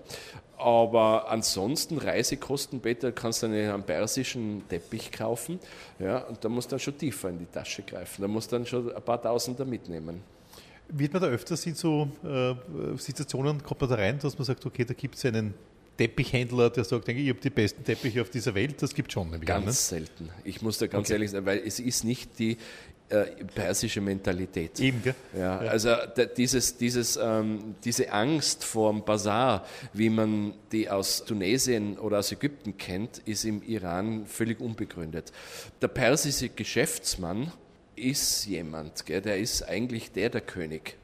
Aber 0.58 1.28
ansonsten 1.28 1.98
Reisekosten, 1.98 2.82
Peter, 2.82 3.12
kannst 3.12 3.42
du 3.42 3.48
einen 3.48 3.82
persischen 3.82 4.62
Teppich 4.70 5.12
kaufen. 5.12 5.60
Ja, 5.98 6.20
und 6.20 6.46
da 6.46 6.50
musst 6.50 6.72
du 6.72 6.74
dann 6.74 6.80
schon 6.80 6.96
tiefer 6.96 7.30
in 7.30 7.40
die 7.40 7.48
Tasche 7.48 7.82
greifen. 7.82 8.22
Da 8.22 8.28
musst 8.28 8.52
du 8.52 8.58
dann 8.58 8.68
schon 8.68 8.96
ein 8.96 9.02
paar 9.02 9.20
Tausender 9.20 9.66
mitnehmen. 9.66 10.22
Wird 10.94 11.14
man 11.14 11.22
da 11.22 11.28
öfters 11.30 11.66
in 11.66 11.76
so 11.76 12.10
äh, 12.24 12.54
Situationen, 12.98 13.64
kommt 13.64 13.82
man 13.82 13.90
da 13.90 13.96
rein, 13.96 14.20
dass 14.20 14.38
man 14.38 14.46
sagt, 14.46 14.66
okay, 14.66 14.86
da 14.86 14.94
gibt 14.94 15.16
es 15.16 15.26
einen 15.26 15.54
Teppichhändler, 15.98 16.70
der 16.70 16.84
sagt, 16.84 17.08
ich 17.10 17.30
habe 17.30 17.40
die 17.40 17.50
besten 17.50 17.84
Teppiche 17.84 18.22
auf 18.22 18.30
dieser 18.30 18.56
Welt, 18.56 18.82
das 18.82 18.94
gibt 18.94 19.10
es 19.10 19.14
schon. 19.14 19.40
Ganz 19.42 19.66
ne? 19.66 19.72
selten. 19.72 20.30
Ich 20.44 20.62
muss 20.62 20.78
da 20.78 20.88
ganz 20.88 21.08
okay. 21.08 21.14
ehrlich 21.14 21.32
sagen, 21.32 21.46
weil 21.46 21.60
es 21.60 21.80
ist 21.80 22.04
nicht 22.04 22.40
die 22.40 22.58
äh, 23.12 23.26
persische 23.44 24.00
Mentalität. 24.00 24.80
Eben, 24.80 25.04
gell? 25.04 25.16
Ja, 25.38 25.64
ja. 25.64 25.70
Also 25.70 25.90
da, 25.90 26.26
dieses, 26.26 26.78
dieses, 26.78 27.20
ähm, 27.22 27.76
diese 27.84 28.12
Angst 28.12 28.64
vor 28.64 28.92
dem 28.92 29.04
Bazar, 29.04 29.66
wie 29.94 30.10
man 30.10 30.54
die 30.72 30.90
aus 30.90 31.26
Tunesien 31.26 32.00
oder 32.00 32.20
aus 32.20 32.32
Ägypten 32.32 32.78
kennt, 32.78 33.20
ist 33.26 33.44
im 33.44 33.62
Iran 33.64 34.26
völlig 34.28 34.62
unbegründet. 34.62 35.34
Der 35.82 35.90
persische 35.90 36.50
Geschäftsmann 36.50 37.52
ist 38.02 38.46
jemand, 38.46 39.06
gell, 39.06 39.22
der 39.22 39.38
ist 39.38 39.64
eigentlich 39.64 40.12
der 40.12 40.30
der 40.30 40.42
König. 40.42 40.98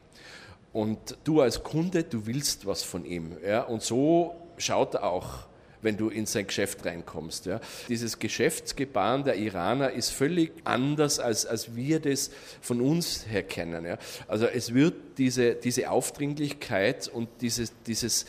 Und 0.74 1.18
du 1.24 1.42
als 1.42 1.64
Kunde, 1.64 2.04
du 2.04 2.26
willst 2.26 2.66
was 2.66 2.84
von 2.84 3.06
ihm. 3.06 3.38
Ja? 3.46 3.64
Und 3.64 3.82
so 3.82 4.36
schaut 4.58 4.96
er 4.96 5.04
auch 5.04 5.48
wenn 5.82 5.98
du 5.98 6.10
in 6.10 6.26
sein 6.26 6.48
Geschäft 6.48 6.86
reinkommst. 6.86 7.46
Ja. 7.46 7.60
Dieses 7.88 8.20
Geschäftsgebaren 8.20 9.24
der 9.24 9.36
Iraner 9.38 9.92
ist 9.92 10.10
völlig 10.10 10.52
anders, 10.64 11.20
als, 11.20 11.46
als 11.46 11.76
wir 11.76 12.00
das 12.00 12.32
von 12.62 12.82
uns 12.82 13.26
her 13.30 13.44
kennen. 13.44 13.86
Ja. 13.86 13.98
Also 14.28 14.48
es 14.48 14.74
wird 14.74 14.96
diese, 15.18 15.56
diese 15.56 15.90
Aufdringlichkeit 15.90 17.08
und 17.08 17.30
dieses, 17.42 17.74
dieses 17.86 18.26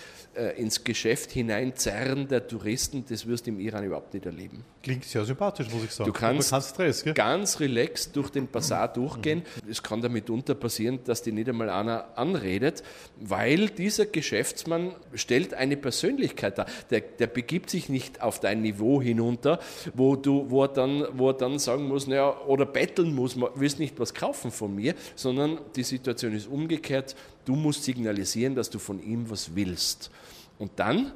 ins 0.56 0.84
Geschäft 0.84 1.32
hineinzerren 1.32 2.28
der 2.28 2.46
Touristen, 2.46 3.04
das 3.08 3.26
wirst 3.26 3.46
du 3.46 3.50
im 3.50 3.60
Iran 3.60 3.84
überhaupt 3.84 4.14
nicht 4.14 4.26
erleben. 4.26 4.64
Klingt 4.82 5.04
sehr 5.04 5.24
sympathisch, 5.24 5.68
muss 5.70 5.84
ich 5.84 5.90
sagen. 5.90 6.10
Du 6.10 6.18
kannst 6.18 6.54
Stress, 6.54 7.04
ganz 7.14 7.60
relaxed 7.60 8.14
durch 8.14 8.30
den 8.30 8.48
Bazar 8.48 8.92
durchgehen. 8.92 9.42
Es 9.68 9.82
kann 9.82 10.00
damit 10.00 10.30
unter 10.30 10.54
passieren, 10.54 11.00
dass 11.04 11.22
die 11.22 11.32
nicht 11.32 11.48
einmal 11.48 11.68
einer 11.68 12.16
anredet, 12.16 12.82
weil 13.20 13.68
dieser 13.68 14.06
Geschäftsmann 14.06 14.94
stellt 15.14 15.54
eine 15.54 15.76
Persönlichkeit 15.76 16.58
dar. 16.58 16.66
Der, 16.90 17.00
der 17.00 17.26
begibt 17.26 17.70
sich 17.70 17.88
nicht 17.88 18.22
auf 18.22 18.40
dein 18.40 18.62
Niveau 18.62 19.02
hinunter, 19.02 19.58
wo, 19.94 20.16
du, 20.16 20.50
wo, 20.50 20.62
er, 20.62 20.68
dann, 20.68 21.06
wo 21.12 21.30
er 21.30 21.34
dann 21.34 21.58
sagen 21.58 21.88
muss, 21.88 22.06
naja, 22.06 22.36
oder 22.46 22.66
betteln 22.66 23.14
muss, 23.14 23.36
willst 23.56 23.78
nicht 23.78 23.98
was 23.98 24.14
kaufen 24.14 24.50
von 24.50 24.74
mir, 24.74 24.94
sondern 25.16 25.58
die 25.76 25.82
Situation 25.82 26.32
ist 26.34 26.46
umgekehrt. 26.46 27.16
Du 27.48 27.56
musst 27.56 27.84
signalisieren, 27.84 28.54
dass 28.54 28.68
du 28.68 28.78
von 28.78 29.02
ihm 29.02 29.30
was 29.30 29.54
willst. 29.56 30.10
Und 30.58 30.72
dann 30.76 31.12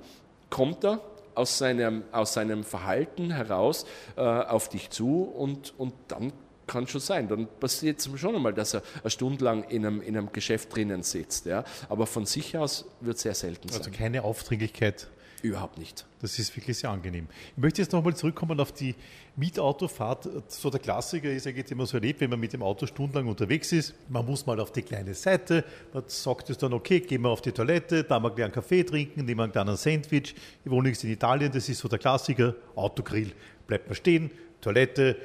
kommt 0.49 0.83
er 0.83 0.99
aus 1.35 1.59
seinem, 1.59 2.05
aus 2.11 2.33
seinem 2.33 2.65
Verhalten 2.65 3.31
heraus 3.31 3.85
äh, 4.17 4.23
auf 4.23 4.71
dich 4.71 4.89
zu 4.89 5.25
und, 5.25 5.75
und 5.77 5.93
dann 6.09 6.33
kann 6.67 6.87
schon 6.87 7.03
sein. 7.03 7.29
Dann 7.29 7.47
passiert 7.61 8.01
es 8.01 8.09
schon 8.19 8.35
einmal, 8.35 8.55
dass 8.55 8.73
er 8.73 8.83
eine 9.03 9.11
Stunde 9.11 9.45
lang 9.45 9.65
in 9.65 9.85
einem, 9.85 10.01
in 10.01 10.17
einem 10.17 10.33
Geschäft 10.33 10.75
drinnen 10.75 11.03
sitzt. 11.03 11.45
Ja? 11.45 11.65
Aber 11.91 12.07
von 12.07 12.25
sich 12.25 12.57
aus 12.57 12.87
wird 13.03 13.17
es 13.17 13.23
sehr 13.25 13.35
selten 13.35 13.69
also 13.69 13.81
sein. 13.81 13.89
Also 13.89 13.99
keine 13.99 14.23
Aufdringlichkeit. 14.23 15.09
Überhaupt 15.43 15.77
nicht. 15.77 16.07
Das 16.21 16.39
ist 16.39 16.55
wirklich 16.57 16.79
sehr 16.79 16.91
angenehm. 16.91 17.27
Ich 17.57 17.61
möchte 17.61 17.83
jetzt 17.83 17.93
nochmal 17.93 18.15
zurückkommen 18.15 18.61
auf 18.61 18.71
die 18.71 18.95
Mietautofahrt. 19.35 20.29
So 20.47 20.71
der 20.71 20.79
Klassiker 20.79 21.29
ist 21.29 21.49
eigentlich 21.49 21.69
immer 21.73 21.85
so 21.85 21.97
erlebt, 21.97 22.21
wenn 22.21 22.31
man 22.31 22.39
mit 22.39 22.53
dem 22.53 22.63
Auto 22.63 22.87
stundenlang 22.87 23.27
unterwegs 23.27 23.73
ist. 23.73 23.93
Man 24.09 24.25
muss 24.25 24.47
mal 24.47 24.61
auf 24.61 24.71
die 24.71 24.83
kleine 24.83 25.15
Seite, 25.15 25.65
man 25.93 26.05
sagt 26.07 26.49
es 26.51 26.59
dann, 26.59 26.73
okay, 26.73 27.01
gehen 27.01 27.23
wir 27.23 27.31
auf 27.31 27.43
die 27.43 27.51
Toilette, 27.51 28.05
da 28.05 28.21
mal 28.21 28.29
gleich 28.29 28.45
einen 28.45 28.55
Kaffee 28.55 28.85
trinken, 28.85 29.25
nehmen 29.25 29.39
wir 29.39 29.43
einen 29.43 29.53
kleinen 29.53 29.77
Sandwich. 29.77 30.37
Ich 30.65 30.71
wohne 30.71 30.91
jetzt 30.91 31.03
in 31.03 31.11
Italien, 31.11 31.51
das 31.51 31.69
ist 31.69 31.81
so 31.81 31.89
der 31.89 31.99
Klassiker. 31.99 32.55
Autogrill, 32.77 33.33
bleibt 33.67 33.89
man 33.89 33.97
stehen, 33.97 34.31
Toilette, 34.61 35.17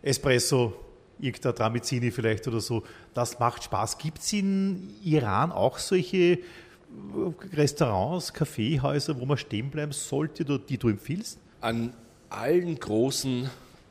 Espresso, 0.00 0.72
irgendein 1.20 1.54
Tramizini 1.54 2.10
vielleicht 2.10 2.48
oder 2.48 2.60
so. 2.60 2.84
Das 3.12 3.38
macht 3.38 3.64
Spaß. 3.64 3.98
Gibt 3.98 4.20
es 4.20 4.32
in 4.32 4.94
Iran 5.04 5.52
auch 5.52 5.76
solche 5.76 6.38
Restaurants, 7.52 8.32
Kaffeehäuser, 8.32 9.20
wo 9.20 9.26
man 9.26 9.36
stehen 9.36 9.70
bleiben 9.70 9.92
sollte, 9.92 10.44
die 10.58 10.78
du 10.78 10.88
empfiehlst? 10.88 11.38
An 11.60 11.92
allen 12.30 12.78
großen 12.78 13.50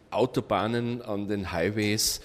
Autobahnen, 0.09 1.01
an 1.01 1.27
den 1.27 1.51
Highways, 1.51 2.21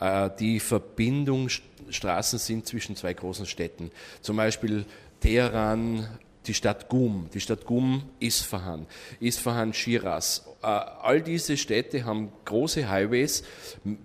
äh, 0.00 0.30
die 0.38 0.60
Verbindungsstraßen 0.60 2.38
sind 2.38 2.66
zwischen 2.66 2.96
zwei 2.96 3.12
großen 3.12 3.46
Städten. 3.46 3.90
Zum 4.20 4.36
Beispiel 4.36 4.84
Teheran, 5.20 6.08
die 6.46 6.54
Stadt 6.54 6.88
Gum, 6.88 7.28
die 7.34 7.40
Stadt 7.40 7.64
Gum, 7.66 8.02
Isfahan, 8.20 8.86
Isfahan, 9.20 9.72
Shiraz. 9.72 10.46
Äh, 10.62 10.66
all 10.66 11.20
diese 11.20 11.56
Städte 11.56 12.04
haben 12.04 12.32
große 12.44 12.88
Highways, 12.88 13.42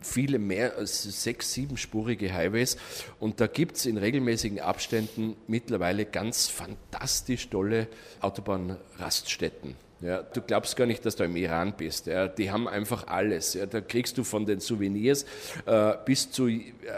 viele 0.02 0.40
mehr, 0.40 0.76
als 0.78 1.04
sechs, 1.24 1.54
siebenspurige 1.54 2.34
Highways 2.34 2.78
und 3.20 3.40
da 3.40 3.48
gibt 3.48 3.78
es 3.78 3.86
in 3.86 3.98
regelmäßigen 3.98 4.60
Abständen 4.60 5.36
mittlerweile 5.48 6.06
ganz 6.06 6.48
fantastisch 6.48 7.50
tolle 7.50 7.88
Autobahnraststätten. 8.20 9.76
Ja, 10.04 10.22
du 10.22 10.42
glaubst 10.42 10.76
gar 10.76 10.86
nicht, 10.86 11.06
dass 11.06 11.16
du 11.16 11.24
im 11.24 11.38
Iran 11.38 11.76
bist. 11.78 12.08
Ja, 12.08 12.28
die 12.28 12.52
haben 12.52 12.68
einfach 12.68 13.08
alles. 13.08 13.54
Ja, 13.54 13.66
da 13.66 13.80
kriegst 13.80 14.18
du 14.18 14.26
von 14.26 14.46
den 14.46 14.60
Souvenirs 14.60 15.26
äh, 15.66 15.94
bis 16.04 16.30
zu 16.30 16.50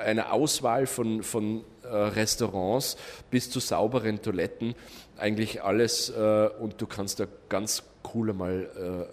einer 0.04 0.34
Auswahl 0.34 0.88
von, 0.88 1.22
von 1.22 1.64
Restaurants 1.94 2.98
bis 3.30 3.50
zu 3.50 3.60
sauberen 3.60 4.22
Toiletten 4.22 4.76
eigentlich 5.18 5.64
alles 5.64 6.10
äh, 6.10 6.50
und 6.60 6.82
du 6.82 6.88
kannst 6.88 7.20
da 7.20 7.28
ganz 7.50 7.84
cool 8.14 8.34
mal 8.34 8.70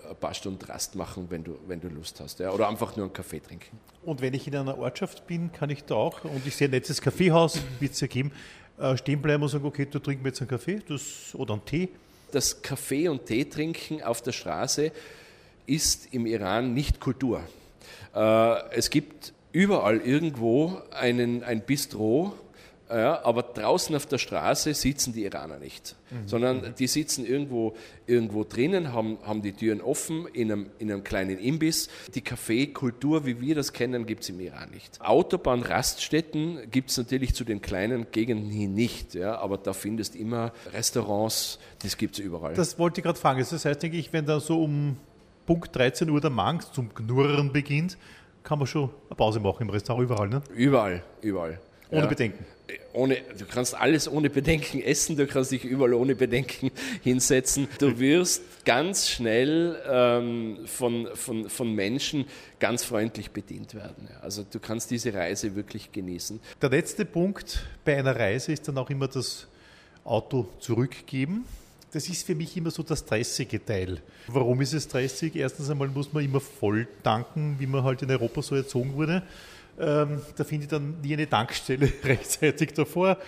äh, 0.07 0.11
ein 0.11 0.17
paar 0.17 0.35
Stunden 0.35 0.65
Rast 0.65 0.95
machen, 0.95 1.27
wenn 1.31 1.45
du, 1.45 1.59
wenn 1.67 1.81
du 1.81 1.89
Lust 1.89 2.21
hast. 2.21 2.41
Ja? 2.41 2.51
Oder 2.51 2.69
einfach 2.69 2.97
nur 2.97 3.07
einen 3.07 3.13
Kaffee 3.13 3.41
trinken. 3.41 3.79
Und 4.05 4.21
wenn 4.21 4.35
ich 4.35 4.47
in 4.47 4.57
einer 4.57 4.79
Ortschaft 4.79 5.27
bin, 5.27 5.53
kann 5.53 5.71
ich 5.71 5.85
da 5.85 5.95
auch, 5.95 6.25
und 6.25 6.47
ich 6.47 6.57
sehe 6.57 6.69
ein 6.69 6.73
nettes 6.73 7.01
Kaffeehaus, 7.01 7.59
wird 7.81 7.93
es 7.93 8.01
ja 8.01 8.07
geben, 8.07 8.33
äh, 8.79 8.97
stehen 8.97 9.23
bleiben 9.23 9.43
und 9.43 9.49
sagen, 9.49 9.65
okay, 9.65 9.87
du 9.91 9.99
trinkst 9.99 10.23
mir 10.23 10.31
jetzt 10.31 10.41
einen 10.41 10.51
Kaffee 10.51 10.81
das, 10.87 11.35
oder 11.35 11.55
einen 11.55 11.65
Tee. 11.65 11.89
Das 12.33 12.63
Kaffee- 12.63 13.09
und 13.09 13.27
Tee-Trinken 13.27 14.03
auf 14.03 14.23
der 14.23 14.33
Straße 14.33 14.91
ist 15.67 16.13
im 16.13 16.27
Iran 16.27 16.75
nicht 16.75 16.99
Kultur. 16.99 17.43
Äh, 18.15 18.71
es 18.71 18.91
gibt 18.91 19.33
überall 19.53 20.01
irgendwo 20.01 20.81
einen, 20.91 21.45
ein 21.45 21.63
Bistro, 21.63 22.35
ja, 22.99 23.25
aber 23.25 23.43
draußen 23.43 23.95
auf 23.97 24.07
der 24.07 24.19
Straße 24.19 24.75
sitzen 24.75 25.13
die 25.13 25.25
Iraner 25.25 25.59
nicht, 25.59 25.97
mhm. 26.11 26.29
sondern 26.29 26.75
die 26.79 26.87
sitzen 26.87 27.25
irgendwo, 27.25 27.75
irgendwo 28.07 28.45
drinnen, 28.45 28.93
haben, 28.93 29.19
haben 29.23 29.43
die 29.43 29.53
Türen 29.53 29.81
offen 29.81 30.27
in 30.33 30.53
einem, 30.53 30.71
in 30.79 30.91
einem 30.91 31.05
kleinen 31.05 31.39
Imbiss. 31.39 31.89
Die 32.15 32.21
Kaffeekultur, 32.21 33.27
wie 33.27 33.41
wir 33.41 33.55
das 33.55 33.73
kennen, 33.73 34.07
gibt 34.07 34.23
es 34.23 34.29
im 34.29 34.41
Iran 34.41 34.71
nicht. 34.71 35.01
Autobahnraststätten 35.01 36.71
gibt 36.71 36.91
es 36.91 36.99
natürlich 36.99 37.35
zu 37.35 37.45
den 37.45 37.61
kleinen 37.61 38.11
Gegenden 38.11 38.51
hin 38.51 38.75
nicht, 38.75 39.15
ja, 39.15 39.39
aber 39.39 39.59
da 39.59 39.73
findest 39.73 40.15
du 40.15 40.19
immer 40.19 40.53
Restaurants, 40.73 41.59
das 41.83 41.97
gibt 41.97 42.19
es 42.19 42.25
überall. 42.25 42.55
Das 42.55 42.79
wollte 42.79 43.01
ich 43.01 43.05
gerade 43.05 43.19
fragen. 43.19 43.39
Das 43.39 43.65
heißt, 43.65 43.83
denke 43.83 43.97
ich, 43.97 44.13
wenn 44.13 44.27
da 44.27 44.41
so 44.41 44.63
um 44.63 44.97
Punkt 45.47 45.75
13 45.75 46.09
Uhr 46.11 46.21
der 46.21 46.31
Magen 46.31 46.61
zum 46.73 46.95
Knurren 46.95 47.53
beginnt, 47.53 47.97
kann 48.43 48.59
man 48.59 48.67
schon 48.67 48.91
eine 49.09 49.17
Pause 49.17 49.41
machen 49.41 49.63
im 49.63 49.71
Restaurant 49.71 50.05
überall, 50.05 50.29
ne? 50.29 50.43
Überall, 50.55 51.03
überall. 51.21 51.61
Ohne 51.93 52.03
ja. 52.03 52.07
Bedenken. 52.09 52.45
Ohne, 52.95 53.19
du 53.39 53.45
kannst 53.45 53.75
alles 53.75 54.11
ohne 54.11 54.31
Bedenken 54.31 54.81
essen, 54.83 55.17
du 55.17 55.27
kannst 55.27 55.53
dich 55.53 55.65
überall 55.65 55.93
ohne 55.95 56.15
Bedenken 56.15 56.71
hinsetzen. 57.03 57.69
Du 57.79 57.99
wirst 57.99 58.65
ganz 58.65 59.09
schnell 59.09 59.81
ähm, 59.89 60.59
von, 60.65 61.09
von, 61.15 61.51
von 61.51 61.75
Menschen 61.75 62.25
ganz 62.59 62.85
freundlich 62.85 63.31
bedient 63.31 63.75
werden. 63.75 64.09
Also 64.23 64.45
du 64.51 64.59
kannst 64.59 64.91
diese 64.91 65.13
Reise 65.13 65.55
wirklich 65.55 65.93
genießen. 65.93 66.41
Der 66.61 66.71
letzte 66.71 67.05
Punkt 67.05 67.63
bei 67.85 67.99
einer 67.99 68.17
Reise 68.17 68.53
ist 68.53 68.67
dann 68.69 68.79
auch 68.79 68.89
immer 68.89 69.09
das 69.09 69.47
Auto 70.05 70.49
zurückgeben. 70.59 71.45
Das 71.93 72.09
ist 72.09 72.27
für 72.27 72.35
mich 72.35 72.57
immer 72.57 72.71
so 72.71 72.83
das 72.83 73.01
stressige 73.01 73.63
Teil. 73.63 74.01
Warum 74.27 74.63
ist 74.63 74.73
es 74.73 74.85
stressig? 74.85 75.37
Erstens 75.37 75.69
einmal 75.69 75.89
muss 75.89 76.11
man 76.11 76.25
immer 76.25 76.41
voll 76.41 76.89
tanken, 77.03 77.57
wie 77.59 77.67
man 77.67 77.85
halt 77.85 78.01
in 78.01 78.11
Europa 78.11 78.41
so 78.41 78.55
erzogen 78.55 78.95
wurde. 78.95 79.23
Ähm, 79.79 80.21
da 80.37 80.45
finde 80.45 80.65
ich 80.65 80.71
dann 80.71 81.01
nie 81.01 81.15
eine 81.15 81.29
Tankstelle 81.29 81.93
rechtzeitig 82.05 82.73
davor. 82.75 83.19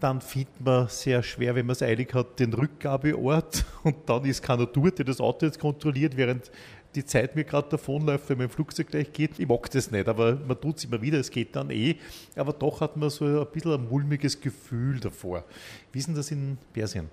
Dann 0.00 0.20
findet 0.20 0.60
man 0.60 0.88
sehr 0.88 1.22
schwer, 1.24 1.56
wenn 1.56 1.66
man 1.66 1.72
es 1.72 1.82
eilig 1.82 2.14
hat, 2.14 2.38
den 2.38 2.52
Rückgabeort 2.52 3.64
und 3.82 4.08
dann 4.08 4.24
ist 4.24 4.42
keiner 4.42 4.66
dort, 4.66 4.98
der 4.98 5.04
das 5.04 5.20
Auto 5.20 5.44
jetzt 5.44 5.58
kontrolliert, 5.58 6.16
während 6.16 6.52
die 6.98 7.04
Zeit 7.04 7.36
mir 7.36 7.44
gerade 7.44 7.68
davonläuft, 7.70 8.28
wenn 8.28 8.38
mein 8.38 8.48
Flugzeug 8.48 8.88
gleich 8.88 9.12
geht. 9.12 9.38
Ich 9.38 9.46
mag 9.46 9.70
das 9.70 9.90
nicht, 9.92 10.08
aber 10.08 10.34
man 10.34 10.60
tut 10.60 10.78
es 10.78 10.84
immer 10.84 11.00
wieder, 11.00 11.18
es 11.18 11.30
geht 11.30 11.54
dann 11.54 11.70
eh. 11.70 11.94
Aber 12.34 12.52
doch 12.52 12.80
hat 12.80 12.96
man 12.96 13.08
so 13.08 13.24
ein 13.24 13.46
bisschen 13.52 13.74
ein 13.74 13.88
mulmiges 13.88 14.40
Gefühl 14.40 14.98
davor. 14.98 15.44
Wie 15.92 16.00
ist 16.00 16.08
denn 16.08 16.16
das 16.16 16.32
in 16.32 16.58
Persien? 16.72 17.08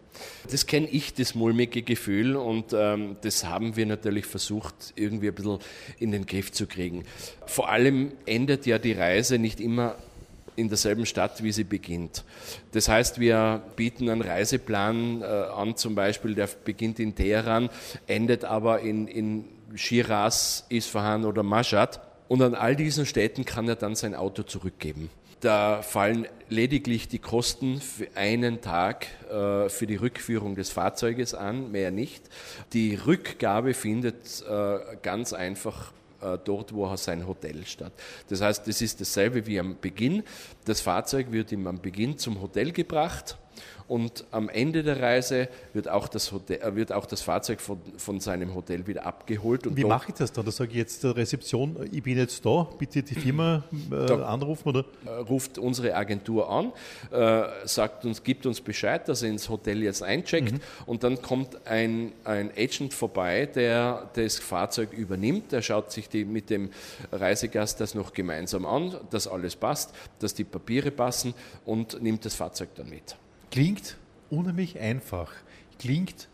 Das 0.50 0.66
kenne 0.66 0.88
ich, 0.88 1.14
das 1.14 1.36
mulmige 1.36 1.84
Gefühl, 1.84 2.36
und 2.36 2.74
ähm, 2.74 3.18
das 3.22 3.46
haben 3.46 3.76
wir 3.76 3.86
natürlich 3.86 4.26
versucht, 4.26 4.94
irgendwie 4.96 5.28
ein 5.28 5.36
bisschen 5.36 5.60
in 6.00 6.12
den 6.12 6.26
Griff 6.26 6.52
zu 6.52 6.66
kriegen. 6.66 7.04
Vor 7.46 7.70
allem 7.70 8.12
endet 8.26 8.66
ja 8.66 8.80
die 8.80 8.94
Reise 8.94 9.38
nicht 9.38 9.60
immer 9.60 9.98
in 10.56 10.70
derselben 10.70 11.06
Stadt, 11.06 11.44
wie 11.44 11.52
sie 11.52 11.64
beginnt. 11.64 12.24
Das 12.72 12.88
heißt, 12.88 13.20
wir 13.20 13.62
bieten 13.76 14.10
einen 14.10 14.22
Reiseplan 14.22 15.22
äh, 15.22 15.26
an, 15.26 15.76
zum 15.76 15.96
Beispiel, 15.96 16.34
der 16.34 16.48
beginnt 16.64 17.00
in 17.00 17.14
Teheran, 17.14 17.70
endet 18.08 18.46
aber 18.46 18.80
in, 18.80 19.08
in 19.08 19.46
Shiraz, 19.74 20.66
Isfahan 20.70 21.26
oder 21.26 21.44
Mashhad. 21.44 22.00
Und 22.28 22.42
an 22.42 22.56
all 22.56 22.76
diesen 22.76 23.06
Städten 23.06 23.46
kann 23.46 23.68
er 23.68 23.76
dann 23.76 23.96
sein 23.96 24.16
Auto 24.16 24.44
zurückgeben. 24.44 25.10
Da 25.42 25.82
fallen 25.82 26.28
lediglich 26.50 27.08
die 27.08 27.20
Kosten 27.20 27.80
für 27.80 28.08
einen 28.16 28.62
Tag 28.62 29.08
äh, 29.30 29.70
für 29.70 29.86
die 29.86 29.96
Rückführung 29.96 30.56
des 30.56 30.72
Fahrzeuges 30.72 31.36
an, 31.36 31.72
mehr 31.72 31.92
nicht. 31.92 32.24
Die 32.74 32.96
Rückgabe 32.96 33.74
findet 33.74 34.44
äh, 34.50 34.80
ganz 35.04 35.34
einfach 35.34 35.92
äh, 36.22 36.38
dort, 36.44 36.74
wo 36.74 36.96
sein 36.96 37.28
Hotel 37.28 37.66
statt. 37.66 37.94
Das 38.30 38.42
heißt, 38.42 38.68
das 38.68 38.82
ist 38.82 39.02
dasselbe 39.02 39.46
wie 39.46 39.60
am 39.60 39.78
Beginn. 39.80 40.24
Das 40.66 40.82
Fahrzeug 40.82 41.32
wird 41.32 41.52
ihm 41.52 41.68
am 41.68 41.80
Beginn 41.80 42.18
zum 42.18 42.42
Hotel 42.42 42.72
gebracht 42.72 43.38
und 43.88 44.26
am 44.32 44.50
Ende 44.50 44.82
der 44.82 45.00
Reise 45.00 45.48
wird 45.74 45.88
auch 45.90 46.08
das, 46.08 46.32
Hotel, 46.32 46.60
äh, 46.62 46.76
wird 46.76 46.92
auch 46.92 47.06
das 47.06 47.22
Fahrzeug 47.22 47.62
von, 47.62 47.80
von 47.98 48.20
seinem 48.20 48.56
Hotel 48.56 48.88
wieder 48.88 49.06
abgeholt. 49.06 49.68
Und 49.68 49.78
Wie 49.78 49.84
mache 49.84 50.10
ich 50.10 50.16
das 50.16 50.32
dann? 50.32 50.46
Da 50.46 50.52
sage 50.52 50.72
ich 50.72 50.78
jetzt 50.78 51.04
der 51.04 51.16
Rezeption, 51.16 51.78
ich 51.92 52.02
bin 52.02 52.18
jetzt 52.18 52.44
da, 52.46 52.68
bitte 52.78 53.04
die 53.04 53.14
Firma 53.14 53.64
äh, 53.92 54.12
anrufen 54.12 54.70
oder? 54.70 54.86
Äh, 55.06 55.10
ruft 55.10 55.60
unsere 55.60 55.96
Agentur 55.96 56.50
an, 56.50 56.72
äh, 57.12 57.44
sagt 57.66 58.06
uns, 58.06 58.24
gibt 58.24 58.46
uns 58.46 58.60
Bescheid, 58.62 59.08
dass 59.08 59.22
er 59.22 59.30
ins 59.30 59.50
Hotel 59.50 59.84
jetzt 59.84 60.02
eincheckt 60.02 60.54
mhm. 60.54 60.60
und 60.88 61.04
dann 61.04 61.22
kommt 61.22 61.68
ein, 61.68 62.12
ein 62.24 62.52
Agent 62.58 62.94
vorbei, 62.94 63.46
der 63.46 64.10
das 64.16 64.40
Fahrzeug 64.40 64.94
übernimmt. 64.94 65.52
Der 65.52 65.62
schaut 65.62 65.92
sich 65.92 66.10
die, 66.10 66.26
mit 66.26 66.50
dem 66.50 66.72
Reisegast 67.12 67.80
das 67.82 67.94
noch 67.94 68.14
gemeinsam 68.14 68.66
an, 68.66 68.96
dass 69.12 69.28
alles 69.28 69.56
passt, 69.56 69.94
dass 70.20 70.34
die 70.34 70.44
Papiere 70.44 70.90
passen 70.90 71.36
und 71.66 72.02
nimmt 72.02 72.26
das 72.26 72.34
Fahrzeug 72.34 72.70
dann 72.76 72.90
mit. 72.90 73.16
Klingt 73.52 73.98
unheimlich 74.30 74.80
einfach, 74.80 75.32
klingt 75.80 76.28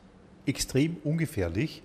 extrem 0.46 0.98
ungefährlich 1.04 1.84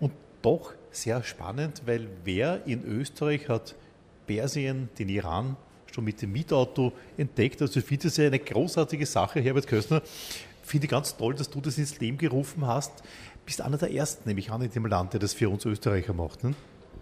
und 0.00 0.12
doch 0.42 0.74
sehr 0.90 1.22
spannend, 1.22 1.82
weil 1.86 2.08
wer 2.24 2.66
in 2.66 2.84
Österreich 2.84 3.48
hat 3.48 3.74
Persien, 4.26 4.88
den 4.98 5.08
Iran 5.08 5.56
schon 5.92 6.04
mit 6.04 6.20
dem 6.22 6.32
Mietauto 6.32 6.92
entdeckt. 7.16 7.60
Also 7.62 7.80
ich 7.80 7.86
finde 7.86 8.04
das 8.04 8.16
ja 8.16 8.26
eine 8.26 8.38
großartige 8.38 9.06
Sache, 9.06 9.40
Herbert 9.40 9.66
Köstner. 9.66 10.02
Finde 10.62 10.84
ich 10.84 10.90
ganz 10.90 11.16
toll, 11.16 11.34
dass 11.34 11.48
du 11.48 11.60
das 11.60 11.78
ins 11.78 11.98
Leben 11.98 12.18
gerufen 12.18 12.66
hast. 12.66 13.02
Bist 13.46 13.62
einer 13.62 13.78
der 13.78 13.90
Ersten, 13.90 14.28
nämlich 14.28 14.50
an 14.50 14.60
in 14.60 14.70
dem 14.70 14.86
Land, 14.86 15.14
der 15.14 15.20
das 15.20 15.32
für 15.32 15.48
uns 15.48 15.64
Österreicher 15.64 16.12
macht. 16.12 16.44
Ne? 16.44 16.54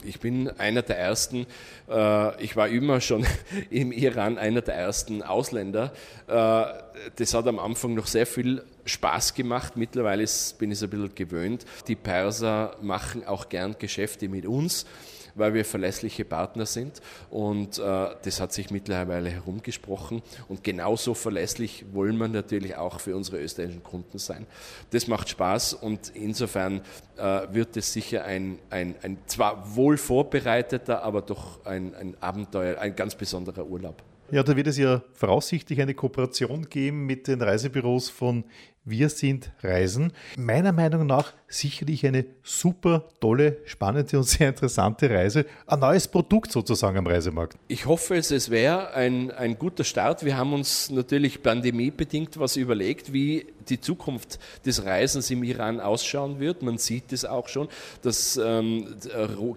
Ich 0.05 0.21
bin 0.21 0.49
einer 0.59 0.83
der 0.83 0.99
ersten, 0.99 1.47
äh, 1.89 2.43
ich 2.43 2.57
war 2.57 2.69
immer 2.69 3.01
schon 3.01 3.27
im 3.71 3.93
Iran 3.93 4.39
einer 4.39 4.61
der 4.61 4.75
ersten 4.75 5.23
Ausländer. 5.23 5.93
Äh, 6.27 6.65
das 7.17 7.35
hat 7.35 7.47
am 7.47 7.59
Anfang 7.59 7.95
noch 7.95 8.07
sehr 8.07 8.27
viel 8.27 8.63
Spaß 8.85 9.35
gemacht. 9.35 9.77
Mittlerweile 9.77 10.25
bin 10.59 10.71
ich 10.71 10.79
es 10.79 10.83
ein 10.83 10.91
bisschen 10.91 11.15
gewöhnt. 11.15 11.67
Die 11.89 11.97
Perser 11.97 12.77
machen 12.81 13.27
auch 13.27 13.49
gern 13.49 13.77
Geschäfte 13.79 14.29
mit 14.29 14.47
uns 14.47 14.87
weil 15.37 15.55
wir 15.55 15.65
verlässliche 15.65 16.25
Partner 16.25 16.67
sind. 16.67 17.01
Und 17.31 17.79
äh, 17.79 18.09
das 18.23 18.41
hat 18.41 18.53
sich 18.53 18.71
mittlerweile 18.71 19.31
herumgesprochen. 19.31 20.23
Und 20.49 20.65
genauso 20.65 21.15
verlässlich 21.15 21.85
wollen 21.93 22.17
wir 22.17 22.29
natürlich 22.29 22.77
auch 22.77 23.01
für 23.01 23.15
unsere 23.15 23.41
österreichischen 23.41 23.83
Kunden 23.83 24.19
sein. 24.19 24.47
Das 24.91 25.07
macht 25.07 25.29
Spaß 25.29 25.75
und 25.75 26.11
insofern 26.15 26.81
äh, 27.17 27.47
wird 27.53 27.77
es 27.77 27.93
sicher 27.93 28.25
ein, 28.25 28.59
ein, 28.71 28.97
ein 29.03 29.19
zwar 29.27 29.77
wohl 29.77 29.97
vorbereiteter, 29.97 31.03
aber 31.03 31.23
doch 31.23 31.65
ein, 31.65 31.95
ein 31.95 32.17
Abenteuer, 32.21 32.79
ein 32.79 32.97
ganz 32.97 33.15
besonderer 33.15 33.67
Urlaub. 33.67 34.03
Ja, 34.33 34.43
da 34.43 34.57
wird 34.57 34.67
es 34.67 34.77
ja 34.77 35.03
voraussichtlich 35.13 35.81
eine 35.81 35.95
Kooperation 35.95 36.69
geben 36.69 37.07
mit 37.07 37.29
den 37.29 37.41
Reisebüros 37.41 38.11
von 38.11 38.45
Wir 38.85 39.09
sind 39.09 39.53
Reisen. 39.63 40.13
Meiner 40.37 40.73
Meinung 40.73 41.07
nach 41.07 41.33
sicherlich 41.47 42.05
eine 42.05 42.25
super 42.43 43.09
tolle, 43.21 43.59
spannende 43.67 44.17
und 44.17 44.25
sehr 44.25 44.49
interessante 44.49 45.09
Reise. 45.11 45.47
Ein 45.67 45.79
neues 45.79 46.09
Produkt 46.09 46.51
sozusagen 46.51 46.99
am 46.99 47.07
Reisemarkt. 47.07 47.57
Ich 47.69 47.87
hoffe 47.87 48.17
es, 48.17 48.33
es 48.33 48.51
wäre 48.51 48.95
ein, 48.95 49.31
ein 49.31 49.59
guter 49.61 49.85
Start. 49.85 50.25
Wir 50.25 50.37
haben 50.37 50.53
uns 50.53 50.91
natürlich 50.91 51.41
pandemiebedingt 51.41 52.37
was 52.39 52.57
überlegt, 52.57 53.13
wie 53.13 53.47
die 53.69 53.81
Zukunft 53.81 54.41
des 54.65 54.85
Reisens 54.85 55.31
im 55.31 55.45
Iran 55.45 55.79
ausschauen 55.79 56.41
wird. 56.41 56.63
Man 56.63 56.79
sieht 56.79 57.13
es 57.13 57.25
auch 57.25 57.47
schon, 57.49 57.69
dass 58.03 58.37
ähm, 58.37 58.97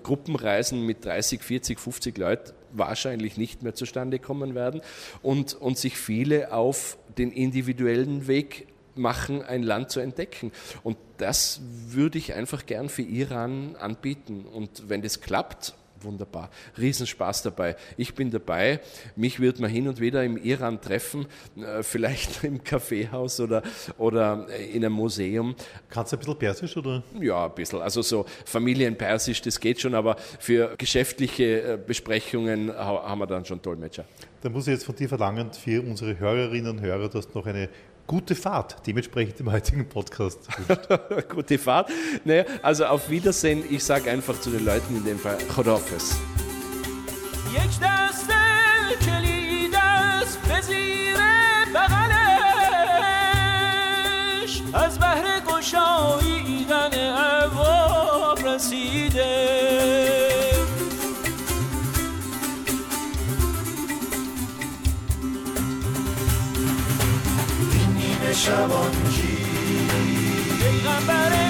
Gruppenreisen 0.04 0.86
mit 0.86 1.06
30, 1.06 1.42
40, 1.42 1.80
50 1.80 2.18
Leuten 2.20 2.59
wahrscheinlich 2.72 3.38
nicht 3.38 3.64
mehr 3.64 3.74
zustande 3.74 4.20
kommen 4.20 4.56
werden 4.56 4.82
und, 5.22 5.54
und 5.54 5.78
sich 5.78 5.98
viele 5.98 6.54
auf 6.54 6.98
den 7.18 7.32
individuellen 7.32 8.28
Weg 8.28 8.68
machen, 8.96 9.42
ein 9.42 9.64
Land 9.64 9.92
zu 9.92 10.00
entdecken. 10.00 10.52
Und 10.84 10.98
das 11.18 11.62
würde 11.88 12.18
ich 12.18 12.34
einfach 12.34 12.66
gern 12.66 12.90
für 12.90 13.02
Iran 13.02 13.76
anbieten. 13.78 14.46
Und 14.46 14.90
wenn 14.90 15.02
das 15.02 15.22
klappt, 15.22 15.74
wunderbar. 16.04 16.50
Riesenspaß 16.78 17.44
dabei. 17.44 17.76
Ich 17.98 18.14
bin 18.14 18.32
dabei. 18.32 18.80
Mich 19.16 19.40
wird 19.40 19.60
man 19.60 19.70
hin 19.70 19.88
und 19.88 20.00
wieder 20.00 20.24
im 20.24 20.38
Iran 20.38 20.82
treffen, 20.82 21.28
äh, 21.58 21.84
vielleicht 21.84 22.44
im 22.44 22.64
Kaffeehaus 22.64 23.40
oder, 23.40 23.64
oder 23.98 24.48
in 24.50 24.84
einem 24.84 24.94
Museum. 24.94 25.56
Kannst 25.90 26.12
du 26.12 26.18
ein 26.18 26.20
bisschen 26.20 26.38
Persisch 26.38 26.78
oder? 26.78 27.04
Ja, 27.20 27.46
ein 27.46 27.56
bisschen. 27.56 27.82
Also 27.82 28.02
so 28.02 28.26
Familienpersisch, 28.46 29.42
das 29.42 29.60
geht 29.60 29.80
schon, 29.82 29.96
aber 29.96 30.16
für 30.40 30.76
geschäftliche 30.78 31.74
äh, 31.74 31.78
Besprechungen 31.78 32.74
haben 32.76 33.20
wir 33.20 33.28
dann 33.28 33.46
schon 33.46 33.62
Dolmetscher. 33.62 34.06
Da 34.42 34.50
muss 34.50 34.68
ich 34.68 34.74
jetzt 34.74 34.86
von 34.86 34.96
dir 34.96 35.10
verlangen, 35.10 35.52
für 35.52 35.82
unsere 35.82 36.18
Hörerinnen 36.18 36.78
und 36.78 36.82
Hörer, 36.82 37.10
dass 37.10 37.28
du 37.28 37.40
noch 37.40 37.46
eine 37.46 37.68
gute 38.09 38.35
Fahrt, 38.35 38.77
dementsprechend 38.87 39.41
im 39.41 39.51
heutigen 39.51 39.89
Podcast. 39.89 40.39
gute 41.29 41.59
Fahrt. 41.59 41.91
Naja, 42.25 42.45
also 42.63 42.87
auf 42.87 43.09
Wiedersehen. 43.11 43.65
Ich 43.71 43.85
sage 43.85 44.11
einfach 44.11 44.41
zu 44.41 44.51
den 44.51 44.65
Leuten 44.65 44.97
in 44.97 45.05
dem 45.05 45.19
Fall 45.19 45.39
Chodofes. 45.55 46.17
یک 47.55 47.79
دست 47.83 48.31
کلید 49.07 49.75
است 49.75 50.39
به 50.49 50.61
زیر 50.61 51.17
بغلش 51.75 52.23
از 54.75 54.99
بهر 54.99 55.41
گشاییدن 55.41 56.91
ابواب 57.17 58.47
رسیده 58.47 59.68
شبان 68.34 68.92
کی؟ 69.10 69.38
پیغمبر 70.60 71.49